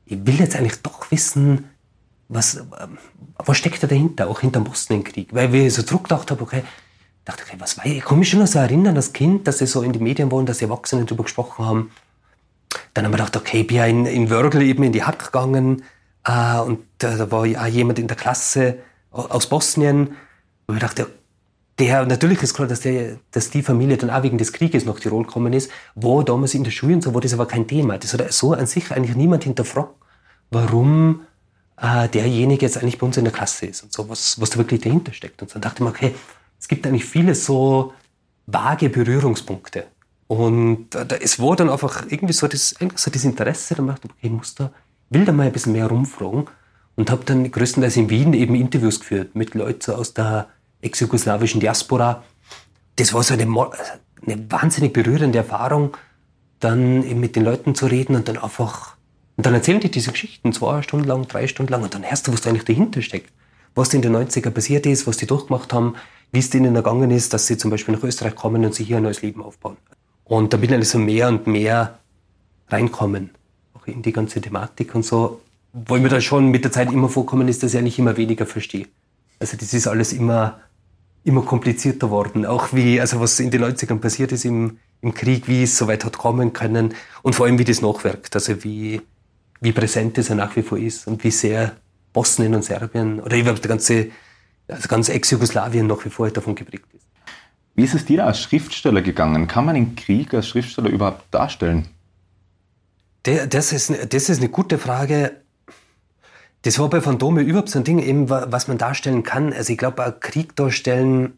ich 0.05 0.25
will 0.25 0.39
jetzt 0.39 0.55
eigentlich 0.55 0.81
doch 0.81 1.11
wissen, 1.11 1.69
was, 2.29 2.55
ähm, 2.55 2.97
was 3.37 3.57
steckt 3.57 3.83
da 3.83 3.87
dahinter, 3.87 4.27
auch 4.27 4.39
hinter 4.39 4.59
dem 4.59 4.65
Bosnienkrieg. 4.65 5.33
Weil 5.33 5.51
wir 5.51 5.69
so 5.69 5.83
zurückgedacht 5.83 6.31
haben, 6.31 6.41
okay, 6.41 6.63
dachte, 7.25 7.43
okay, 7.45 7.57
was 7.59 7.77
war 7.77 7.85
ich? 7.85 8.03
Kann 8.03 8.19
mich 8.19 8.29
schon 8.29 8.39
noch 8.39 8.47
so 8.47 8.59
erinnern, 8.59 8.95
das 8.95 9.13
Kind, 9.13 9.47
dass 9.47 9.59
sie 9.59 9.67
so 9.67 9.81
in 9.81 9.93
den 9.93 10.03
Medien 10.03 10.31
waren, 10.31 10.45
dass 10.45 10.57
die 10.57 10.65
Erwachsenen 10.65 11.05
darüber 11.05 11.23
gesprochen 11.23 11.65
haben. 11.65 11.91
Dann 12.93 13.05
haben 13.05 13.11
wir 13.11 13.17
gedacht, 13.17 13.37
okay, 13.37 13.61
ich 13.61 13.67
bin 13.67 13.77
ja 13.77 13.85
in, 13.85 14.05
in 14.05 14.29
Wörgl 14.29 14.61
eben 14.61 14.83
in 14.83 14.91
die 14.91 15.03
Hack 15.03 15.25
gegangen 15.25 15.83
äh, 16.25 16.59
und 16.59 16.79
äh, 17.03 17.17
da 17.17 17.31
war 17.31 17.45
ja 17.45 17.65
jemand 17.67 17.99
in 17.99 18.07
der 18.07 18.17
Klasse 18.17 18.79
aus 19.13 19.47
Bosnien. 19.47 20.15
Und 20.67 20.75
ich 20.75 20.81
dachte, 20.81 21.07
der, 21.79 22.05
natürlich 22.05 22.43
ist 22.43 22.53
klar, 22.53 22.67
dass, 22.67 22.81
der, 22.81 23.17
dass 23.31 23.49
die 23.49 23.63
Familie 23.63 23.97
dann 23.97 24.09
auch 24.09 24.23
wegen 24.23 24.37
des 24.37 24.53
Krieges 24.53 24.85
nach 24.85 24.99
Tirol 24.99 25.23
gekommen 25.23 25.53
ist, 25.53 25.71
wo 25.95 26.21
damals 26.21 26.53
in 26.53 26.63
der 26.63 26.71
Schule 26.71 26.95
und 26.95 27.03
so 27.03 27.13
war 27.13 27.21
das 27.21 27.33
aber 27.33 27.47
kein 27.47 27.67
Thema. 27.67 27.97
Das 27.97 28.13
hat 28.13 28.31
so 28.31 28.53
an 28.53 28.67
sich 28.67 28.91
eigentlich 28.91 29.15
niemand 29.15 29.43
hinterfragt, 29.43 29.95
warum 30.51 31.21
äh, 31.77 32.07
derjenige 32.09 32.65
jetzt 32.65 32.77
eigentlich 32.77 32.99
bei 32.99 33.07
uns 33.07 33.17
in 33.17 33.23
der 33.23 33.33
Klasse 33.33 33.65
ist 33.65 33.83
und 33.83 33.91
so, 33.91 34.07
was, 34.07 34.39
was 34.39 34.51
da 34.51 34.57
wirklich 34.57 34.81
dahinter 34.81 35.13
steckt. 35.13 35.41
Und 35.41 35.53
dann 35.53 35.61
dachte 35.61 35.77
ich 35.77 35.81
mir, 35.81 35.89
okay, 35.89 36.15
es 36.59 36.67
gibt 36.67 36.85
eigentlich 36.85 37.05
viele 37.05 37.33
so 37.33 37.93
vage 38.45 38.89
Berührungspunkte. 38.89 39.85
Und 40.27 40.93
äh, 40.93 41.19
es 41.21 41.39
war 41.39 41.55
dann 41.55 41.69
einfach 41.69 42.05
irgendwie 42.07 42.33
so 42.33 42.47
das, 42.47 42.75
so 42.95 43.09
das 43.09 43.23
Interesse, 43.23 43.75
dann 43.75 43.87
dachte 43.87 44.07
ich, 44.07 44.11
okay, 44.11 44.27
ich 44.27 44.31
muss 44.31 44.53
da, 44.53 44.71
will 45.09 45.25
da 45.25 45.31
mal 45.31 45.47
ein 45.47 45.51
bisschen 45.51 45.73
mehr 45.73 45.87
rumfragen 45.87 46.45
und 46.95 47.09
habe 47.09 47.25
dann 47.25 47.51
größtenteils 47.51 47.97
in 47.97 48.09
Wien 48.09 48.33
eben 48.33 48.55
Interviews 48.55 48.99
geführt 48.99 49.35
mit 49.35 49.55
Leuten 49.55 49.91
aus 49.91 50.13
der 50.13 50.47
ex-jugoslawischen 50.81 51.59
Diaspora. 51.59 52.23
Das 52.97 53.13
war 53.13 53.23
so 53.23 53.33
eine, 53.33 53.43
eine 53.43 54.51
wahnsinnig 54.51 54.93
berührende 54.93 55.39
Erfahrung, 55.39 55.97
dann 56.59 57.03
eben 57.03 57.19
mit 57.19 57.35
den 57.35 57.43
Leuten 57.43 57.75
zu 57.75 57.87
reden 57.87 58.15
und 58.15 58.27
dann 58.27 58.37
einfach, 58.37 58.95
und 59.37 59.45
dann 59.45 59.53
erzählen 59.53 59.79
die 59.79 59.91
diese 59.91 60.11
Geschichten 60.11 60.53
zwei 60.53 60.81
Stunden 60.81 61.07
lang, 61.07 61.27
drei 61.27 61.47
Stunden 61.47 61.71
lang 61.71 61.83
und 61.83 61.93
dann 61.93 62.03
hörst 62.03 62.27
du, 62.27 62.33
was 62.33 62.41
da 62.41 62.49
eigentlich 62.49 62.65
dahinter 62.65 63.01
steckt. 63.01 63.31
Was 63.75 63.93
in 63.93 64.03
den 64.03 64.15
90er 64.15 64.51
passiert 64.51 64.85
ist, 64.85 65.07
was 65.07 65.17
die 65.17 65.25
durchgemacht 65.25 65.73
haben, 65.73 65.95
wie 66.31 66.39
es 66.39 66.51
denen 66.51 66.75
ergangen 66.75 67.09
ist, 67.09 67.33
dass 67.33 67.47
sie 67.47 67.57
zum 67.57 67.71
Beispiel 67.71 67.95
nach 67.95 68.03
Österreich 68.03 68.35
kommen 68.35 68.63
und 68.63 68.75
sich 68.75 68.87
hier 68.87 68.97
ein 68.97 69.03
neues 69.03 69.23
Leben 69.23 69.41
aufbauen. 69.41 69.77
Und 70.25 70.53
da 70.53 70.57
bin 70.57 70.71
ich 70.79 70.89
so 70.89 70.99
mehr 70.99 71.27
und 71.27 71.47
mehr 71.47 71.97
reinkommen, 72.69 73.31
auch 73.73 73.87
in 73.87 74.03
die 74.03 74.13
ganze 74.13 74.41
Thematik 74.41 74.93
und 74.93 75.03
so, 75.03 75.41
wo 75.73 75.97
mir 75.97 76.09
da 76.09 76.21
schon 76.21 76.49
mit 76.49 76.63
der 76.63 76.71
Zeit 76.71 76.91
immer 76.91 77.09
vorkommen 77.09 77.47
ist, 77.47 77.63
dass 77.63 77.73
ich 77.73 77.79
eigentlich 77.79 77.99
immer 77.99 78.15
weniger 78.15 78.45
verstehe. 78.45 78.87
Also 79.39 79.57
das 79.57 79.73
ist 79.73 79.87
alles 79.87 80.13
immer, 80.13 80.59
immer 81.23 81.41
komplizierter 81.41 82.11
worden. 82.11 82.45
Auch 82.45 82.73
wie, 82.73 83.01
also 83.01 83.19
was 83.19 83.39
in 83.39 83.49
den 83.49 83.63
90ern 83.63 83.99
passiert 83.99 84.31
ist 84.31 84.45
im, 84.45 84.77
im 85.01 85.13
Krieg, 85.15 85.47
wie 85.47 85.63
es 85.63 85.77
so 85.77 85.87
weit 85.87 86.05
hat 86.05 86.17
kommen 86.17 86.53
können 86.53 86.93
und 87.23 87.35
vor 87.35 87.47
allem 87.47 87.57
wie 87.57 87.65
das 87.65 87.81
nachwirkt. 87.81 88.35
Also 88.35 88.63
wie, 88.63 89.01
wie 89.61 89.71
präsent 89.71 90.17
es 90.19 90.27
ja 90.27 90.35
nach 90.35 90.55
wie 90.55 90.61
vor 90.61 90.77
ist 90.77 91.07
und 91.07 91.23
wie 91.23 91.31
sehr 91.31 91.75
Bosnien 92.13 92.53
und 92.53 92.63
Serbien 92.63 93.19
oder 93.19 93.35
überhaupt 93.35 93.63
der 93.63 93.69
ganze, 93.69 94.11
also 94.67 94.87
ganz 94.87 95.09
Ex-Jugoslawien 95.09 95.87
nach 95.87 96.05
wie 96.05 96.09
vor 96.09 96.29
davon 96.29 96.53
geprägt 96.53 96.85
ist. 96.93 97.07
Wie 97.75 97.83
ist 97.83 97.95
es 97.95 98.05
dir 98.05 98.27
als 98.27 98.39
Schriftsteller 98.39 99.01
gegangen? 99.01 99.47
Kann 99.47 99.65
man 99.65 99.73
den 99.73 99.95
Krieg 99.95 100.31
als 100.35 100.47
Schriftsteller 100.47 100.91
überhaupt 100.91 101.23
darstellen? 101.31 101.87
Das 103.23 103.71
ist, 103.71 103.91
das 104.13 104.29
ist 104.29 104.39
eine 104.39 104.49
gute 104.49 104.77
Frage. 104.77 105.42
Das 106.63 106.79
war 106.79 106.89
bei 106.89 107.01
Phantome 107.01 107.41
überhaupt 107.41 107.69
so 107.69 107.79
ein 107.79 107.83
Ding, 107.83 107.99
eben, 107.99 108.29
was 108.29 108.69
man 108.69 108.77
darstellen 108.77 109.23
kann. 109.23 109.51
Also 109.51 109.73
ich 109.73 109.77
glaube, 109.77 110.15
Krieg 110.19 110.55
darstellen, 110.55 111.33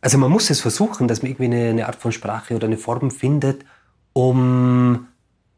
also 0.00 0.18
man 0.18 0.30
muss 0.30 0.50
es 0.50 0.60
versuchen, 0.60 1.06
dass 1.06 1.22
man 1.22 1.30
irgendwie 1.30 1.44
eine, 1.44 1.70
eine, 1.70 1.86
Art 1.86 1.96
von 1.96 2.10
Sprache 2.10 2.56
oder 2.56 2.66
eine 2.66 2.76
Form 2.76 3.12
findet, 3.12 3.64
um, 4.12 5.06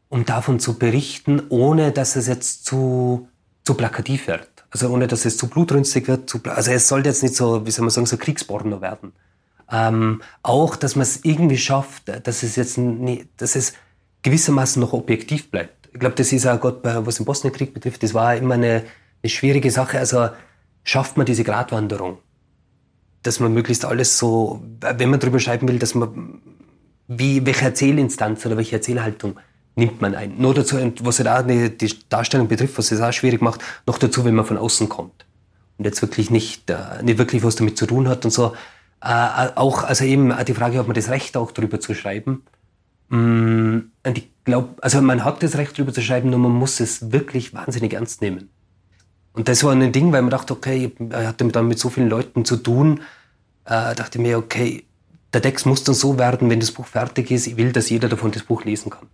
um 0.09 0.25
davon 0.25 0.59
zu 0.59 0.77
berichten, 0.77 1.41
ohne 1.49 1.91
dass 1.91 2.15
es 2.15 2.27
jetzt 2.27 2.65
zu, 2.65 3.27
zu 3.63 3.73
plakativ 3.73 4.27
wird. 4.27 4.47
Also 4.69 4.89
ohne 4.89 5.07
dass 5.07 5.25
es 5.25 5.37
zu 5.37 5.47
blutrünstig 5.47 6.07
wird. 6.07 6.29
Zu, 6.29 6.39
also 6.45 6.69
es 6.69 6.87
sollte 6.87 7.09
jetzt 7.09 7.23
nicht 7.23 7.35
so, 7.35 7.65
wie 7.65 7.71
soll 7.71 7.85
man 7.85 7.89
sagen, 7.89 8.05
so 8.05 8.17
Kriegsporno 8.17 8.79
werden. 8.81 9.13
Ähm, 9.71 10.21
auch, 10.43 10.75
dass 10.75 10.95
man 10.95 11.03
es 11.03 11.25
irgendwie 11.25 11.57
schafft, 11.57 12.03
dass 12.27 12.43
es 12.43 12.55
jetzt 12.57 12.77
nie, 12.77 13.25
dass 13.37 13.55
es 13.55 13.73
gewissermaßen 14.21 14.79
noch 14.79 14.93
objektiv 14.93 15.49
bleibt 15.49 15.82
ich 15.93 15.99
glaube, 15.99 16.15
das 16.15 16.33
ist 16.33 16.47
auch 16.47 16.59
gerade, 16.59 17.05
was 17.05 17.15
den 17.15 17.25
Bosnienkrieg 17.25 17.73
betrifft, 17.73 18.03
das 18.03 18.13
war 18.13 18.35
immer 18.35 18.55
eine, 18.55 18.83
eine 19.21 19.29
schwierige 19.29 19.71
Sache. 19.71 19.99
Also 19.99 20.29
schafft 20.83 21.17
man 21.17 21.25
diese 21.25 21.43
Gratwanderung, 21.43 22.17
dass 23.21 23.39
man 23.39 23.53
möglichst 23.53 23.85
alles 23.85 24.17
so, 24.17 24.63
wenn 24.81 25.09
man 25.09 25.19
drüber 25.19 25.39
schreiben 25.39 25.67
will, 25.67 25.79
dass 25.79 25.95
man, 25.95 26.41
wie, 27.07 27.45
welche 27.45 27.65
Erzählinstanz 27.65 28.45
oder 28.45 28.57
welche 28.57 28.75
Erzählhaltung 28.75 29.39
nimmt 29.75 30.01
man 30.01 30.15
ein. 30.15 30.35
Nur 30.37 30.53
dazu, 30.53 30.77
was 31.01 31.19
halt 31.19 31.29
auch 31.29 31.45
die 31.47 31.93
Darstellung 32.09 32.47
betrifft, 32.47 32.77
was 32.77 32.91
es 32.91 33.01
auch 33.01 33.13
schwierig 33.13 33.41
macht, 33.41 33.61
noch 33.85 33.97
dazu, 33.97 34.25
wenn 34.25 34.35
man 34.35 34.45
von 34.45 34.57
außen 34.57 34.89
kommt 34.89 35.25
und 35.77 35.85
jetzt 35.85 36.01
wirklich 36.01 36.29
nicht, 36.29 36.69
äh, 36.69 37.03
nicht 37.03 37.17
wirklich 37.17 37.43
was 37.43 37.55
damit 37.55 37.77
zu 37.77 37.85
tun 37.85 38.07
hat 38.07 38.25
und 38.25 38.31
so. 38.31 38.53
Äh, 39.01 39.49
auch, 39.55 39.83
also 39.83 40.05
eben 40.05 40.33
die 40.45 40.53
Frage, 40.53 40.79
ob 40.79 40.87
man 40.87 40.95
das 40.95 41.09
Recht 41.09 41.37
auch 41.37 41.51
drüber 41.51 41.79
zu 41.79 41.93
schreiben. 41.93 42.43
Mm, 43.13 43.91
und 44.03 44.17
ich 44.17 44.27
glaube, 44.43 44.69
also 44.81 44.99
man 45.03 45.23
hat 45.23 45.43
das 45.43 45.55
Recht 45.55 45.77
drüber 45.77 45.93
zu 45.93 46.01
schreiben, 46.01 46.31
nur 46.31 46.39
man 46.39 46.51
muss 46.51 46.79
es 46.79 47.11
wirklich 47.11 47.53
wahnsinnig 47.53 47.93
ernst 47.93 48.21
nehmen. 48.23 48.49
Und 49.33 49.47
das 49.47 49.63
war 49.63 49.71
ein 49.71 49.91
Ding, 49.91 50.11
weil 50.11 50.23
man 50.23 50.31
dachte, 50.31 50.53
okay, 50.53 50.91
ich 50.97 51.15
hatte 51.15 51.47
dann 51.49 51.67
mit 51.67 51.77
so 51.77 51.89
vielen 51.89 52.09
Leuten 52.09 52.43
zu 52.43 52.57
tun, 52.57 53.01
äh, 53.65 53.93
dachte 53.93 54.19
mir, 54.19 54.39
okay, 54.39 54.83
der 55.31 55.43
Text 55.43 55.67
muss 55.67 55.83
dann 55.83 55.93
so 55.93 56.17
werden, 56.17 56.49
wenn 56.49 56.59
das 56.59 56.71
Buch 56.71 56.87
fertig 56.87 57.29
ist, 57.29 57.45
ich 57.45 57.55
will, 57.55 57.71
dass 57.71 57.91
jeder 57.91 58.09
davon 58.09 58.31
das 58.31 58.43
Buch 58.43 58.65
lesen 58.65 58.89
kann. 58.89 59.07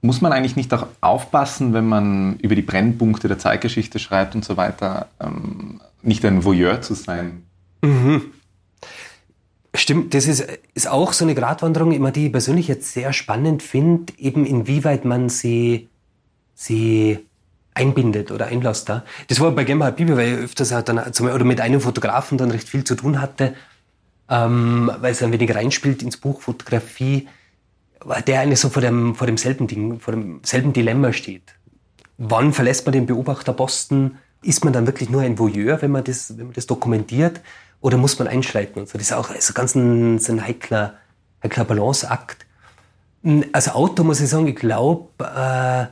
Muss 0.00 0.22
man 0.22 0.32
eigentlich 0.32 0.56
nicht 0.56 0.72
auch 0.72 0.86
aufpassen, 1.02 1.74
wenn 1.74 1.86
man 1.86 2.38
über 2.38 2.54
die 2.54 2.62
Brennpunkte 2.62 3.28
der 3.28 3.38
Zeitgeschichte 3.38 3.98
schreibt 3.98 4.34
und 4.34 4.44
so 4.44 4.56
weiter, 4.56 5.08
ähm, 5.20 5.80
nicht 6.00 6.24
ein 6.24 6.44
Voyeur 6.44 6.80
zu 6.80 6.94
sein? 6.94 7.42
Mhm. 7.82 8.32
Stimmt, 9.76 10.14
das 10.14 10.26
ist, 10.26 10.46
ist 10.74 10.88
auch 10.88 11.12
so 11.12 11.24
eine 11.24 11.34
Gratwanderung, 11.34 11.92
immer 11.92 12.10
die 12.10 12.26
ich 12.26 12.32
persönlich 12.32 12.68
jetzt 12.68 12.92
sehr 12.92 13.12
spannend 13.12 13.62
finde, 13.62 14.12
eben 14.18 14.46
inwieweit 14.46 15.04
man 15.04 15.28
sie, 15.28 15.88
sie 16.54 17.26
einbindet 17.74 18.30
oder 18.30 18.46
einlässt 18.46 18.88
da. 18.88 19.04
Das 19.28 19.40
war 19.40 19.50
bei 19.50 19.64
Gemma 19.64 19.90
Bibi, 19.90 20.16
weil 20.16 20.32
ich 20.32 20.38
öfters 20.44 20.72
auch 20.72 20.82
dann, 20.82 20.98
oder 20.98 21.44
mit 21.44 21.60
einem 21.60 21.80
Fotografen 21.80 22.38
dann 22.38 22.50
recht 22.50 22.68
viel 22.68 22.84
zu 22.84 22.94
tun 22.94 23.20
hatte, 23.20 23.54
ähm, 24.30 24.90
weil 25.00 25.12
es 25.12 25.22
ein 25.22 25.32
wenig 25.32 25.54
reinspielt 25.54 26.02
ins 26.02 26.16
Buch 26.16 26.40
Fotografie, 26.40 27.28
der 28.26 28.40
eigentlich 28.40 28.60
so 28.60 28.70
vor, 28.70 28.82
dem, 28.82 29.14
vor 29.14 29.26
demselben 29.26 29.66
Ding, 29.66 30.00
vor 30.00 30.14
demselben 30.14 30.72
Dilemma 30.72 31.12
steht. 31.12 31.54
Wann 32.18 32.52
verlässt 32.52 32.86
man 32.86 32.92
den 32.92 33.06
Beobachterposten? 33.06 34.18
Ist 34.42 34.64
man 34.64 34.72
dann 34.72 34.86
wirklich 34.86 35.10
nur 35.10 35.22
ein 35.22 35.38
Voyeur, 35.38 35.82
wenn 35.82 35.90
man 35.90 36.04
das, 36.04 36.38
wenn 36.38 36.46
man 36.46 36.54
das 36.54 36.66
dokumentiert? 36.66 37.40
Oder 37.80 37.96
muss 37.98 38.18
man 38.18 38.28
einschreiten 38.28 38.80
und 38.80 38.88
so? 38.88 38.98
Das 38.98 39.08
ist 39.08 39.12
auch 39.12 39.30
so 39.38 39.52
ganz 39.52 39.74
ein, 39.74 40.18
so 40.18 40.32
ein 40.32 40.46
heikler, 40.46 40.94
heikler 41.42 41.64
Balanceakt. 41.64 42.46
Als 43.52 43.68
Autor 43.68 44.04
muss 44.04 44.20
ich 44.20 44.28
sagen, 44.28 44.46
ich 44.46 44.56
glaube, 44.56 45.08
äh, 45.24 45.86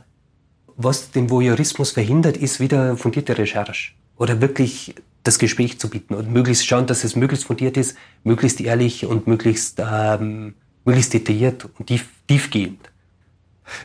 was 0.77 1.11
den 1.11 1.29
Voyeurismus 1.29 1.91
verhindert, 1.91 2.37
ist 2.37 2.59
wieder 2.59 2.97
fundierte 2.97 3.37
Recherche. 3.37 3.93
Oder 4.17 4.41
wirklich 4.41 4.95
das 5.23 5.39
Gespräch 5.39 5.79
zu 5.79 5.89
bieten 5.89 6.13
und 6.13 6.31
möglichst 6.31 6.65
schauen, 6.65 6.85
dass 6.85 7.03
es 7.03 7.15
möglichst 7.15 7.45
fundiert 7.45 7.77
ist, 7.77 7.97
möglichst 8.23 8.61
ehrlich 8.61 9.05
und 9.05 9.27
möglichst, 9.27 9.79
ähm, 9.79 10.53
möglichst 10.85 11.13
detailliert 11.13 11.67
und 11.77 11.87
tief, 11.87 12.07
tiefgehend. 12.27 12.89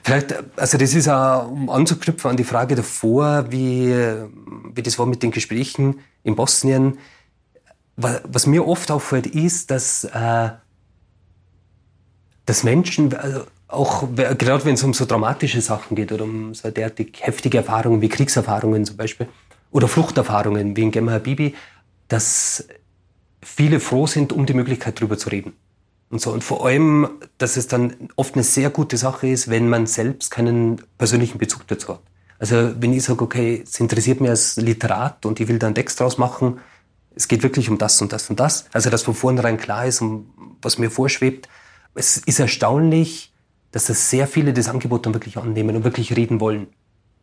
Vielleicht, 0.03 0.35
also 0.57 0.77
das 0.77 0.95
ist 0.95 1.09
auch, 1.09 1.51
um 1.51 1.71
anzuknüpfen 1.71 2.31
an 2.31 2.37
die 2.37 2.45
Frage 2.45 2.75
davor, 2.75 3.51
wie, 3.51 3.95
wie 4.75 4.83
das 4.83 4.99
war 4.99 5.07
mit 5.07 5.23
den 5.23 5.31
Gesprächen 5.31 6.01
in 6.23 6.37
Bosnien 6.37 6.99
was 8.03 8.47
mir 8.47 8.67
oft 8.67 8.91
auffällt, 8.91 9.27
ist, 9.27 9.71
dass, 9.71 10.05
äh, 10.05 10.51
dass 12.47 12.65
Menschen, 12.65 13.15
also 13.15 13.43
auch 13.69 14.09
gerade 14.17 14.65
wenn 14.65 14.75
es 14.75 14.83
um 14.83 14.95
so 14.95 15.05
dramatische 15.05 15.61
Sachen 15.61 15.95
geht 15.95 16.11
oder 16.13 16.25
um 16.25 16.55
so 16.55 16.71
derartig 16.71 17.19
heftige 17.21 17.59
Erfahrungen 17.59 18.01
wie 18.01 18.09
Kriegserfahrungen 18.09 18.85
zum 18.85 18.97
Beispiel 18.97 19.29
oder 19.71 19.87
Fluchterfahrungen 19.87 20.77
wie 20.77 20.83
in 20.83 20.91
Gemma 20.91 21.13
Habibi, 21.13 21.55
dass 22.09 22.67
viele 23.43 23.81
froh 23.81 24.07
sind, 24.07 24.33
um 24.33 24.47
die 24.47 24.55
Möglichkeit 24.55 24.99
darüber 24.99 25.17
zu 25.17 25.29
reden. 25.29 25.53
Und 26.11 26.21
so. 26.21 26.33
Und 26.33 26.43
vor 26.43 26.67
allem, 26.67 27.09
dass 27.39 27.57
es 27.57 27.69
dann 27.69 27.95
oft 28.17 28.35
eine 28.35 28.43
sehr 28.43 28.71
gute 28.71 28.97
Sache 28.97 29.29
ist, 29.29 29.49
wenn 29.49 29.69
man 29.69 29.87
selbst 29.87 30.31
keinen 30.31 30.83
persönlichen 30.99 31.39
Bezug 31.39 31.67
dazu 31.69 31.95
hat. 31.95 32.01
Also 32.41 32.73
wenn 32.81 32.93
ich 32.93 33.05
sage, 33.05 33.23
okay, 33.23 33.63
es 33.65 33.79
interessiert 33.79 34.21
mich 34.21 34.31
als 34.31 34.57
Literat 34.57 35.25
und 35.25 35.39
ich 35.39 35.47
will 35.47 35.59
da 35.59 35.67
einen 35.67 35.77
Text 35.77 36.01
draus 36.01 36.19
machen, 36.19 36.59
es 37.21 37.29
geht 37.29 37.43
wirklich 37.43 37.69
um 37.69 37.77
das 37.77 38.01
und 38.01 38.15
das 38.15 38.31
und 38.31 38.41
das. 38.41 38.65
Also, 38.73 38.89
dass 38.89 39.03
von 39.03 39.15
vornherein 39.15 39.59
klar 39.59 39.85
ist, 39.85 40.01
um 40.01 40.33
was 40.63 40.79
mir 40.79 40.91
vorschwebt. 40.91 41.51
Es 41.95 42.17
ist 42.17 42.41
erstaunlich, 42.41 43.35
dass 43.73 43.87
das 43.87 44.09
sehr 44.09 44.27
viele 44.27 44.55
das 44.55 44.69
Angebot 44.69 45.05
dann 45.05 45.13
wirklich 45.13 45.37
annehmen 45.37 45.77
und 45.77 45.85
wirklich 45.85 46.17
reden 46.17 46.41
wollen. 46.41 46.69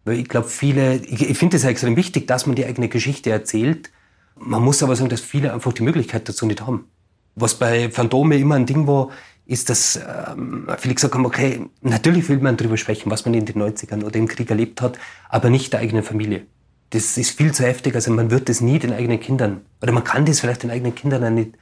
Weil 0.06 0.20
ich 0.20 0.30
glaube, 0.30 0.50
viele, 0.50 0.98
ich, 0.98 1.36
finde 1.36 1.58
es 1.58 1.64
ja 1.64 1.72
extrem 1.72 1.96
wichtig, 1.96 2.28
dass 2.28 2.46
man 2.46 2.56
die 2.56 2.66
eigene 2.66 2.90
Geschichte 2.90 3.32
erzählt. 3.32 3.90
Man 4.36 4.64
muss 4.64 4.84
aber 4.84 4.96
sagen, 4.96 5.10
dass 5.10 5.22
viele 5.22 5.52
einfach 5.52 5.74
die 5.74 5.82
Möglichkeit 5.82 6.30
dazu 6.30 6.46
nicht 6.46 6.62
haben. 6.62 6.86
Was 7.34 7.56
bei 7.56 7.90
Phantome 7.90 8.38
immer 8.38 8.54
ein 8.54 8.68
Ding 8.68 8.86
war, 8.86 9.10
ist, 9.48 9.72
dass 9.72 10.00
ähm, 10.30 10.68
viele 10.78 10.94
gesagt 10.94 11.16
haben, 11.16 11.26
okay, 11.26 11.66
natürlich 11.82 12.30
will 12.30 12.38
man 12.38 12.56
darüber 12.56 12.78
sprechen, 12.78 13.10
was 13.10 13.26
man 13.26 13.34
in 13.34 13.48
den 13.48 13.60
90ern 13.60 14.04
oder 14.04 14.18
im 14.18 14.28
Krieg 14.28 14.52
erlebt 14.52 14.80
hat, 14.80 15.00
aber 15.28 15.50
nicht 15.50 15.74
der 15.74 15.80
eigenen 15.80 16.04
Familie 16.04 16.46
das 16.92 17.18
ist 17.18 17.38
viel 17.38 17.54
zu 17.54 17.64
heftig. 17.64 17.96
Also 17.96 18.12
man 18.12 18.32
wird 18.32 18.50
das 18.50 18.62
nie 18.62 18.80
den 18.80 18.94
eigenen 18.94 19.20
Kindern, 19.20 19.62
oder 19.82 19.92
man 19.92 20.04
kann 20.04 20.26
das 20.26 20.40
vielleicht 20.40 20.64
den 20.64 20.72
eigenen 20.72 20.96
Kindern 20.96 21.34
nicht 21.34 21.56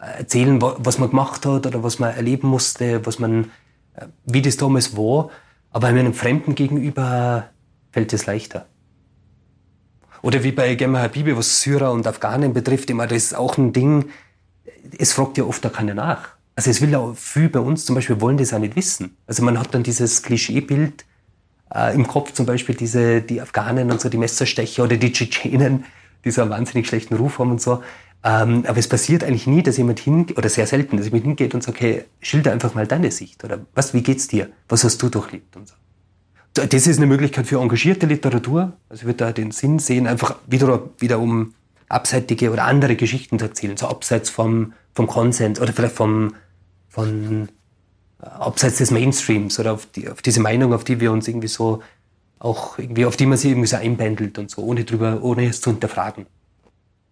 äh, 0.00 0.18
erzählen, 0.18 0.60
was 0.60 0.98
man 0.98 1.10
gemacht 1.10 1.46
hat 1.46 1.66
oder 1.66 1.82
was 1.82 1.98
man 1.98 2.14
erleben 2.14 2.48
musste, 2.48 3.04
was 3.06 3.18
man, 3.18 3.50
äh, 3.94 4.06
wie 4.24 4.42
das 4.42 4.56
damals 4.56 4.96
war. 4.96 5.30
Aber 5.70 5.88
einem 5.88 6.14
Fremden 6.14 6.54
gegenüber 6.54 7.50
fällt 7.92 8.12
es 8.12 8.26
leichter. 8.26 8.66
Oder 10.22 10.42
wie 10.42 10.52
bei 10.52 10.74
Gemma 10.74 11.00
Habibi, 11.00 11.36
was 11.36 11.62
Syrer 11.62 11.92
und 11.92 12.06
Afghanen 12.06 12.52
betrifft, 12.52 12.90
immer, 12.90 13.06
das 13.06 13.24
ist 13.24 13.36
auch 13.36 13.56
ein 13.56 13.72
Ding, 13.72 14.10
es 14.98 15.12
fragt 15.12 15.38
ja 15.38 15.44
oft 15.44 15.64
auch 15.66 15.72
keiner 15.72 15.94
nach. 15.94 16.30
Also 16.56 16.70
es 16.70 16.80
will 16.80 16.90
ja 16.90 17.12
viel 17.14 17.48
bei 17.48 17.60
uns 17.60 17.84
zum 17.84 17.94
Beispiel 17.94 18.20
wollen 18.20 18.36
das 18.36 18.52
auch 18.52 18.58
nicht 18.58 18.74
wissen. 18.74 19.16
Also 19.26 19.44
man 19.44 19.58
hat 19.58 19.74
dann 19.74 19.84
dieses 19.84 20.22
Klischeebild, 20.22 21.04
äh, 21.74 21.94
im 21.94 22.06
Kopf 22.06 22.32
zum 22.32 22.46
Beispiel 22.46 22.74
diese, 22.74 23.20
die 23.22 23.40
Afghanen 23.40 23.90
und 23.90 24.00
so, 24.00 24.08
die 24.08 24.18
Messerstecher 24.18 24.84
oder 24.84 24.96
die 24.96 25.12
Tschetschenen, 25.12 25.84
die 26.24 26.30
so 26.30 26.42
einen 26.42 26.50
wahnsinnig 26.50 26.86
schlechten 26.86 27.16
Ruf 27.16 27.38
haben 27.38 27.50
und 27.50 27.60
so. 27.60 27.82
Ähm, 28.24 28.64
aber 28.66 28.78
es 28.78 28.88
passiert 28.88 29.22
eigentlich 29.22 29.46
nie, 29.46 29.62
dass 29.62 29.76
jemand 29.76 30.00
hingeht, 30.00 30.36
oder 30.36 30.48
sehr 30.48 30.66
selten, 30.66 30.96
dass 30.96 31.06
jemand 31.06 31.24
hingeht 31.24 31.54
und 31.54 31.62
sagt, 31.62 31.78
okay, 31.78 32.04
schilder 32.20 32.52
einfach 32.52 32.74
mal 32.74 32.86
deine 32.86 33.10
Sicht. 33.10 33.44
Oder 33.44 33.60
was, 33.74 33.94
wie 33.94 34.02
geht's 34.02 34.26
dir? 34.26 34.48
Was 34.68 34.82
hast 34.84 35.00
du 35.02 35.08
durchlebt? 35.08 35.56
Und 35.56 35.68
so. 35.68 35.74
Das 36.54 36.86
ist 36.86 36.96
eine 36.96 37.06
Möglichkeit 37.06 37.46
für 37.46 37.60
engagierte 37.60 38.06
Literatur. 38.06 38.72
Also 38.88 39.02
ich 39.02 39.06
würde 39.06 39.18
da 39.18 39.32
den 39.32 39.52
Sinn 39.52 39.78
sehen, 39.78 40.08
einfach 40.08 40.36
wieder, 40.48 40.90
wieder 40.98 41.20
um 41.20 41.54
abseitige 41.88 42.50
oder 42.50 42.64
andere 42.64 42.96
Geschichten 42.96 43.38
zu 43.38 43.44
erzählen, 43.44 43.76
so 43.76 43.86
abseits 43.86 44.30
vom, 44.30 44.72
vom 44.94 45.06
Konsens 45.06 45.60
oder 45.60 45.72
vielleicht 45.72 45.94
vom, 45.94 46.34
von, 46.88 47.48
abseits 48.18 48.78
des 48.78 48.90
Mainstreams 48.90 49.58
oder 49.58 49.72
auf, 49.72 49.86
die, 49.86 50.08
auf 50.08 50.22
diese 50.22 50.40
Meinung, 50.40 50.72
auf 50.72 50.84
die 50.84 51.00
wir 51.00 51.12
uns 51.12 51.28
irgendwie 51.28 51.48
so 51.48 51.82
auch 52.38 52.78
irgendwie, 52.78 53.04
auf 53.04 53.16
die 53.16 53.26
man 53.26 53.38
sich 53.38 53.50
irgendwie 53.50 53.68
so 53.68 53.76
einbändelt 53.76 54.38
und 54.38 54.50
so, 54.50 54.62
ohne 54.62 54.84
drüber, 54.84 55.22
ohne 55.22 55.46
es 55.46 55.60
zu 55.60 55.70
hinterfragen. 55.70 56.26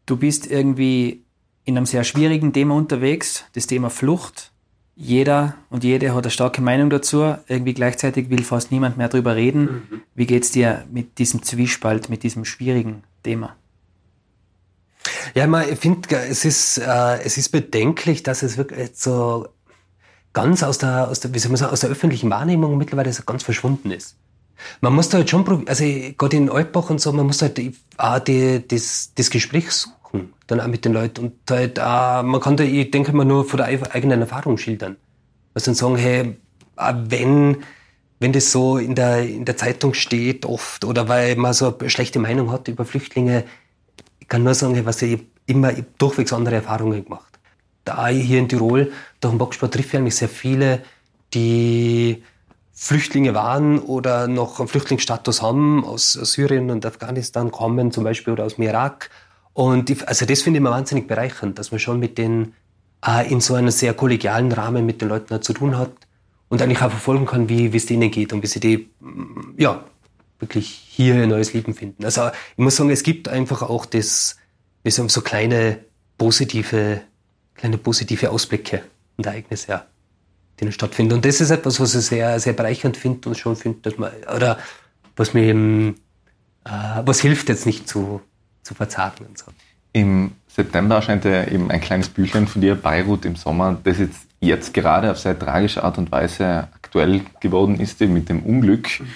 Du 0.06 0.16
bist 0.16 0.46
irgendwie 0.46 1.24
in 1.64 1.76
einem 1.76 1.86
sehr 1.86 2.04
schwierigen 2.04 2.52
Thema 2.52 2.74
unterwegs, 2.74 3.44
das 3.54 3.66
Thema 3.66 3.90
Flucht. 3.90 4.52
Jeder 4.94 5.56
und 5.68 5.84
jede 5.84 6.14
hat 6.14 6.24
eine 6.24 6.30
starke 6.30 6.62
Meinung 6.62 6.88
dazu. 6.88 7.36
Irgendwie 7.48 7.74
gleichzeitig 7.74 8.30
will 8.30 8.42
fast 8.42 8.70
niemand 8.70 8.96
mehr 8.96 9.08
darüber 9.08 9.36
reden. 9.36 9.62
Mhm. 9.62 10.02
Wie 10.14 10.26
geht's 10.26 10.52
dir 10.52 10.86
mit 10.90 11.18
diesem 11.18 11.42
Zwiespalt, 11.42 12.08
mit 12.08 12.22
diesem 12.22 12.44
schwierigen 12.44 13.02
Thema? 13.22 13.56
Ja, 15.34 15.46
man, 15.46 15.68
ich 15.68 15.78
finde, 15.78 16.16
es 16.16 16.44
ist, 16.44 16.78
äh, 16.78 17.20
es 17.22 17.36
ist 17.36 17.50
bedenklich, 17.50 18.22
dass 18.22 18.42
es 18.42 18.56
wirklich 18.56 18.90
so 18.94 19.48
ganz 20.36 20.62
aus 20.62 20.76
der, 20.76 21.08
aus 21.08 21.20
der, 21.20 21.32
wie 21.32 21.38
soll 21.38 21.50
man 21.50 21.56
sagen, 21.56 21.72
aus 21.72 21.80
der 21.80 21.88
öffentlichen 21.88 22.28
Wahrnehmung 22.28 22.76
mittlerweile 22.76 23.10
ganz 23.24 23.42
verschwunden 23.42 23.90
ist. 23.90 24.16
Man 24.82 24.94
muss 24.94 25.08
da 25.08 25.16
halt 25.16 25.30
schon 25.30 25.46
probieren, 25.46 25.66
also 25.66 25.84
gerade 26.18 26.36
in 26.36 26.50
Altbach 26.50 26.90
und 26.90 27.00
so, 27.00 27.10
man 27.12 27.26
muss 27.26 27.40
halt 27.40 27.58
auch 27.96 28.18
die, 28.18 28.62
das, 28.68 29.12
das 29.14 29.30
Gespräch 29.30 29.70
suchen, 29.72 30.34
dann 30.46 30.60
auch 30.60 30.66
mit 30.66 30.84
den 30.84 30.92
Leuten. 30.92 31.24
Und 31.24 31.32
halt 31.50 31.80
auch, 31.80 32.22
man 32.22 32.38
kann 32.42 32.58
da, 32.58 32.64
ich 32.64 32.90
denke 32.90 33.12
mal, 33.12 33.24
nur 33.24 33.46
von 33.46 33.56
der 33.56 33.66
eigenen 33.66 34.20
Erfahrung 34.20 34.58
schildern. 34.58 34.96
Also 35.54 35.66
dann 35.70 35.74
sagen, 35.74 35.96
hey, 35.96 36.36
wenn, 36.76 37.56
wenn 38.20 38.32
das 38.32 38.52
so 38.52 38.76
in 38.76 38.94
der, 38.94 39.22
in 39.22 39.46
der 39.46 39.56
Zeitung 39.56 39.94
steht 39.94 40.44
oft 40.44 40.84
oder 40.84 41.08
weil 41.08 41.36
man 41.36 41.54
so 41.54 41.78
eine 41.78 41.88
schlechte 41.88 42.18
Meinung 42.18 42.52
hat 42.52 42.68
über 42.68 42.84
Flüchtlinge, 42.84 43.44
ich 44.20 44.28
kann 44.28 44.42
nur 44.42 44.52
sagen, 44.52 44.84
was 44.84 45.00
ich 45.00 45.18
immer 45.46 45.72
ich 45.72 45.84
durchwegs 45.96 46.34
andere 46.34 46.56
Erfahrungen 46.56 47.04
gemacht. 47.04 47.35
Da 47.86 48.08
hier 48.08 48.38
in 48.40 48.48
Tirol, 48.48 48.92
durch 49.20 49.32
den 49.32 49.38
Boxsport 49.38 49.72
trifft 49.72 49.94
ich 49.94 49.96
eigentlich 49.96 50.16
sehr 50.16 50.28
viele, 50.28 50.82
die 51.32 52.22
Flüchtlinge 52.74 53.32
waren 53.32 53.78
oder 53.78 54.28
noch 54.28 54.58
einen 54.58 54.68
Flüchtlingsstatus 54.68 55.40
haben, 55.40 55.84
aus 55.84 56.12
Syrien 56.12 56.70
und 56.70 56.84
Afghanistan 56.84 57.50
kommen 57.50 57.92
zum 57.92 58.04
Beispiel 58.04 58.34
oder 58.34 58.44
aus 58.44 58.56
dem 58.56 58.64
Irak. 58.64 59.08
Und 59.54 59.88
ich, 59.88 60.06
also 60.06 60.26
das 60.26 60.42
finde 60.42 60.58
ich 60.58 60.60
immer 60.60 60.72
wahnsinnig 60.72 61.06
bereichernd, 61.06 61.58
dass 61.58 61.70
man 61.70 61.80
schon 61.80 61.98
mit 61.98 62.18
denen 62.18 62.54
äh, 63.06 63.30
in 63.30 63.40
so 63.40 63.54
einem 63.54 63.70
sehr 63.70 63.94
kollegialen 63.94 64.52
Rahmen 64.52 64.84
mit 64.84 65.00
den 65.00 65.08
Leuten 65.08 65.40
zu 65.40 65.52
tun 65.52 65.78
hat 65.78 65.92
und 66.48 66.60
eigentlich 66.60 66.82
auch 66.82 66.90
verfolgen 66.90 67.24
kann, 67.24 67.48
wie 67.48 67.74
es 67.74 67.86
denen 67.86 68.10
geht 68.10 68.32
und 68.32 68.42
wie 68.42 68.48
sie 68.48 68.60
die, 68.60 68.90
mm, 69.00 69.54
ja, 69.56 69.84
wirklich 70.38 70.68
hier 70.68 71.14
ein 71.14 71.28
neues 71.28 71.54
Leben 71.54 71.72
finden. 71.72 72.04
Also 72.04 72.26
ich 72.28 72.58
muss 72.58 72.76
sagen, 72.76 72.90
es 72.90 73.02
gibt 73.02 73.28
einfach 73.28 73.62
auch 73.62 73.86
das, 73.86 74.36
wie 74.82 74.90
sagen, 74.90 75.08
so 75.08 75.22
kleine 75.22 75.78
positive, 76.18 77.00
kleine 77.56 77.78
positive 77.78 78.30
Ausblicke 78.30 78.82
und 79.16 79.26
Ereignisse. 79.26 79.72
Ja 79.72 79.86
die 80.60 80.72
stattfinden. 80.72 81.14
Und 81.14 81.24
das 81.24 81.40
ist 81.40 81.50
etwas, 81.50 81.80
was 81.80 81.94
ich 81.94 82.06
sehr, 82.06 82.38
sehr 82.40 82.52
bereichernd 82.52 82.96
finde 82.96 83.28
und 83.28 83.36
schon 83.36 83.56
finde, 83.56 83.80
dass 83.82 83.98
man, 83.98 84.10
oder 84.34 84.58
was 85.16 85.34
mir 85.34 85.42
eben, 85.42 85.96
äh, 86.64 87.02
was 87.04 87.20
hilft 87.20 87.48
jetzt 87.48 87.66
nicht 87.66 87.88
zu, 87.88 88.20
zu 88.62 88.74
verzagen 88.74 89.26
und 89.26 89.38
so. 89.38 89.46
Im 89.92 90.32
September 90.48 90.96
erscheint 90.96 91.24
ja 91.24 91.44
eben 91.44 91.70
ein 91.70 91.80
kleines 91.80 92.08
Büchlein 92.08 92.46
von 92.46 92.60
dir, 92.60 92.74
Beirut 92.74 93.24
im 93.24 93.36
Sommer, 93.36 93.78
das 93.82 93.98
jetzt, 93.98 94.26
jetzt 94.40 94.74
gerade 94.74 95.10
auf 95.10 95.18
sehr 95.18 95.38
tragische 95.38 95.84
Art 95.84 95.98
und 95.98 96.10
Weise 96.12 96.68
aktuell 96.74 97.22
geworden 97.40 97.80
ist, 97.80 98.00
mit 98.00 98.28
dem 98.28 98.42
Unglück. 98.42 99.00
Mhm. 99.00 99.06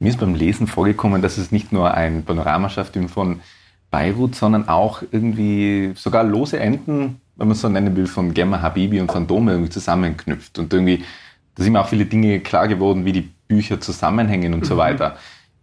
Mir 0.00 0.10
ist 0.10 0.20
beim 0.20 0.34
Lesen 0.34 0.68
vorgekommen, 0.68 1.22
dass 1.22 1.38
es 1.38 1.50
nicht 1.50 1.72
nur 1.72 1.92
ein 1.92 2.24
Panorama 2.24 2.68
schafft 2.68 2.96
von 3.12 3.40
Beirut, 3.90 4.34
sondern 4.34 4.68
auch 4.68 5.02
irgendwie 5.10 5.92
sogar 5.94 6.24
lose 6.24 6.58
Enden 6.58 7.20
wenn 7.38 7.46
man 7.46 7.54
es 7.54 7.60
so 7.60 7.68
nennen 7.68 7.96
will, 7.96 8.06
von 8.06 8.34
Gemma 8.34 8.60
Habibi 8.60 9.00
und 9.00 9.12
Phantome 9.12 9.52
irgendwie 9.52 9.70
zusammenknüpft. 9.70 10.58
Und 10.58 10.72
irgendwie, 10.72 11.04
da 11.54 11.62
sind 11.62 11.72
mir 11.72 11.80
auch 11.80 11.88
viele 11.88 12.04
Dinge 12.04 12.40
klar 12.40 12.66
geworden, 12.66 13.04
wie 13.04 13.12
die 13.12 13.30
Bücher 13.46 13.80
zusammenhängen 13.80 14.54
und 14.54 14.60
mhm. 14.60 14.64
so 14.64 14.76
weiter. 14.76 15.16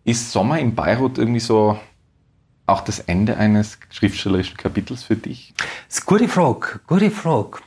Ist 0.05 0.31
Sommer 0.31 0.57
in 0.57 0.73
Beirut 0.73 1.17
irgendwie 1.17 1.41
so 1.41 1.77
auch 2.65 2.81
das 2.81 2.99
Ende 2.99 3.37
eines 3.37 3.77
schriftstellerischen 3.89 4.55
Kapitels 4.55 5.03
für 5.03 5.17
dich? 5.17 5.53
Das 5.57 5.97
ist 5.97 6.07
eine 6.07 6.17
gute 6.17 6.29
Frage, 6.29 6.79
gute 6.87 7.11
Frage. 7.11 7.59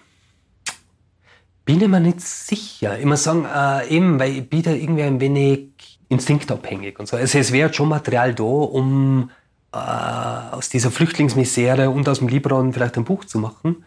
Bin 1.67 1.83
ich 1.83 1.89
mir 1.89 2.01
nicht 2.01 2.23
sicher. 2.23 2.99
Ich 2.99 3.05
muss 3.05 3.25
sagen, 3.25 3.45
äh, 3.45 3.89
eben, 3.89 4.19
weil 4.19 4.39
ich 4.39 4.49
bin 4.49 4.63
da 4.63 4.71
irgendwie 4.71 5.03
ein 5.03 5.21
wenig 5.21 5.99
instinktabhängig 6.09 6.99
und 6.99 7.07
so. 7.07 7.19
Also 7.19 7.39
es 7.39 7.53
wäre 7.53 7.73
schon 7.75 7.91
Material 7.91 8.35
da, 8.35 8.43
um 8.43 9.31
äh, 9.73 9.77
aus 9.77 10.69
dieser 10.69 10.91
Flüchtlingsmisere 10.91 11.91
und 11.91 12.09
aus 12.09 12.19
dem 12.19 12.29
Libanon 12.29 12.73
vielleicht 12.73 12.97
ein 12.97 13.05
Buch 13.05 13.25
zu 13.25 13.39
machen. 13.39 13.85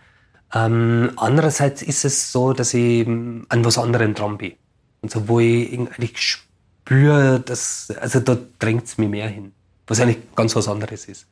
Ähm, 0.53 1.11
andererseits 1.15 1.81
ist 1.81 2.05
es 2.05 2.31
so, 2.31 2.53
dass 2.53 2.73
ich 2.73 3.07
an 3.07 3.45
was 3.49 3.77
anderem 3.77 4.13
dran 4.13 4.37
bin. 4.37 4.53
Und 5.01 5.11
so, 5.11 5.27
wo 5.27 5.39
ich 5.39 5.73
eigentlich 5.73 6.17
spüre, 6.17 7.39
dass, 7.39 7.91
also 7.99 8.19
da 8.19 8.37
drängt 8.59 8.85
es 8.85 8.97
mir 8.97 9.07
mehr 9.07 9.27
hin. 9.27 9.53
Was 9.87 9.99
eigentlich 9.99 10.19
ganz 10.35 10.55
was 10.55 10.67
anderes 10.67 11.05
ist. 11.05 11.25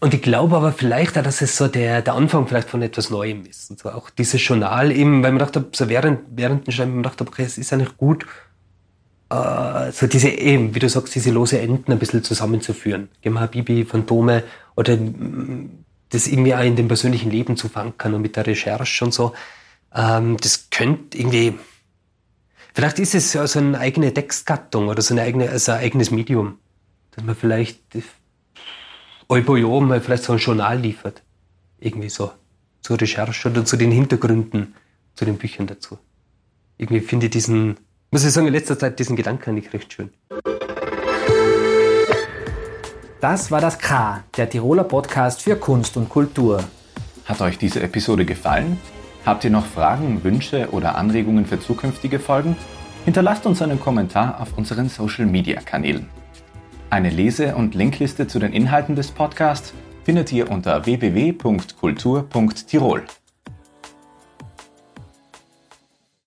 Und 0.00 0.14
ich 0.14 0.22
glaube 0.22 0.56
aber 0.56 0.72
vielleicht 0.72 1.16
auch, 1.16 1.22
dass 1.22 1.42
es 1.42 1.56
so 1.56 1.68
der, 1.68 2.02
der 2.02 2.14
Anfang 2.14 2.48
vielleicht 2.48 2.68
von 2.68 2.82
etwas 2.82 3.10
Neuem 3.10 3.46
ist. 3.46 3.70
Und 3.70 3.78
so 3.78 3.90
auch 3.90 4.10
dieses 4.10 4.44
Journal 4.44 4.90
eben, 4.90 5.22
weil 5.22 5.30
man 5.30 5.38
dachte, 5.38 5.64
so 5.72 5.88
während, 5.88 6.20
während 6.28 6.66
dem 6.66 6.72
Schreiben, 6.72 6.94
man 6.94 7.04
dachte, 7.04 7.24
okay, 7.24 7.44
es 7.44 7.56
ist 7.56 7.72
eigentlich 7.72 7.96
gut, 7.96 8.26
so 9.92 10.06
diese 10.06 10.28
eben, 10.28 10.74
wie 10.74 10.78
du 10.78 10.88
sagst, 10.88 11.14
diese 11.14 11.30
lose 11.30 11.58
Enden 11.58 11.92
ein 11.92 11.98
bisschen 11.98 12.22
zusammenzuführen. 12.22 13.08
Gemma 13.20 13.46
Bibi, 13.46 13.84
Phantome 13.84 14.42
oder 14.74 14.98
das 16.10 16.26
irgendwie 16.26 16.54
auch 16.54 16.62
in 16.62 16.76
dem 16.76 16.88
persönlichen 16.88 17.30
Leben 17.30 17.56
zu 17.56 17.68
verankern 17.68 18.14
und 18.14 18.22
mit 18.22 18.36
der 18.36 18.46
Recherche 18.46 19.04
und 19.04 19.14
so. 19.14 19.32
Ähm, 19.94 20.36
das 20.38 20.68
könnte 20.70 21.16
irgendwie, 21.18 21.54
vielleicht 22.74 22.98
ist 22.98 23.14
es 23.14 23.32
ja 23.32 23.46
so 23.46 23.58
eine 23.58 23.78
eigene 23.78 24.12
Textgattung 24.12 24.88
oder 24.88 25.00
so 25.00 25.14
eine 25.14 25.22
eigene, 25.22 25.48
also 25.48 25.72
ein 25.72 25.80
eigenes 25.80 26.10
Medium, 26.10 26.58
dass 27.12 27.24
man 27.24 27.34
vielleicht 27.34 27.80
Jahr 29.56 29.80
mal 29.80 30.00
vielleicht 30.00 30.24
so 30.24 30.32
ein 30.32 30.38
Journal 30.38 30.78
liefert. 30.78 31.22
Irgendwie 31.78 32.10
so. 32.10 32.32
Zur 32.82 33.00
Recherche 33.00 33.48
oder 33.48 33.64
zu 33.64 33.76
den 33.76 33.90
Hintergründen 33.90 34.74
zu 35.14 35.24
den 35.24 35.38
Büchern 35.38 35.66
dazu. 35.66 35.98
Irgendwie 36.76 37.00
finde 37.00 37.26
ich 37.26 37.32
diesen, 37.32 37.76
muss 38.12 38.24
ich 38.24 38.30
sagen, 38.30 38.46
in 38.46 38.52
letzter 38.52 38.78
Zeit 38.78 38.98
diesen 38.98 39.16
Gedanken 39.16 39.54
nicht 39.54 39.72
recht 39.72 39.92
schön. 39.92 40.10
Das 43.20 43.50
war 43.50 43.60
das 43.60 43.78
K, 43.78 44.22
der 44.36 44.50
Tiroler 44.50 44.84
Podcast 44.84 45.42
für 45.42 45.56
Kunst 45.56 45.96
und 45.96 46.08
Kultur. 46.08 46.62
Hat 47.24 47.40
euch 47.40 47.56
diese 47.56 47.82
Episode 47.82 48.24
gefallen? 48.24 48.78
Habt 49.24 49.44
ihr 49.44 49.50
noch 49.50 49.64
Fragen, 49.64 50.24
Wünsche 50.24 50.68
oder 50.72 50.96
Anregungen 50.96 51.46
für 51.46 51.58
zukünftige 51.58 52.18
Folgen? 52.18 52.56
Hinterlasst 53.04 53.46
uns 53.46 53.62
einen 53.62 53.80
Kommentar 53.80 54.40
auf 54.40 54.58
unseren 54.58 54.88
Social 54.88 55.26
Media 55.26 55.60
Kanälen. 55.60 56.08
Eine 56.90 57.10
Lese- 57.10 57.54
und 57.54 57.74
Linkliste 57.74 58.26
zu 58.26 58.38
den 58.38 58.52
Inhalten 58.52 58.94
des 58.94 59.10
Podcasts 59.10 59.72
findet 60.04 60.30
ihr 60.32 60.50
unter 60.50 60.84
www.kultur.tirol. 60.84 63.04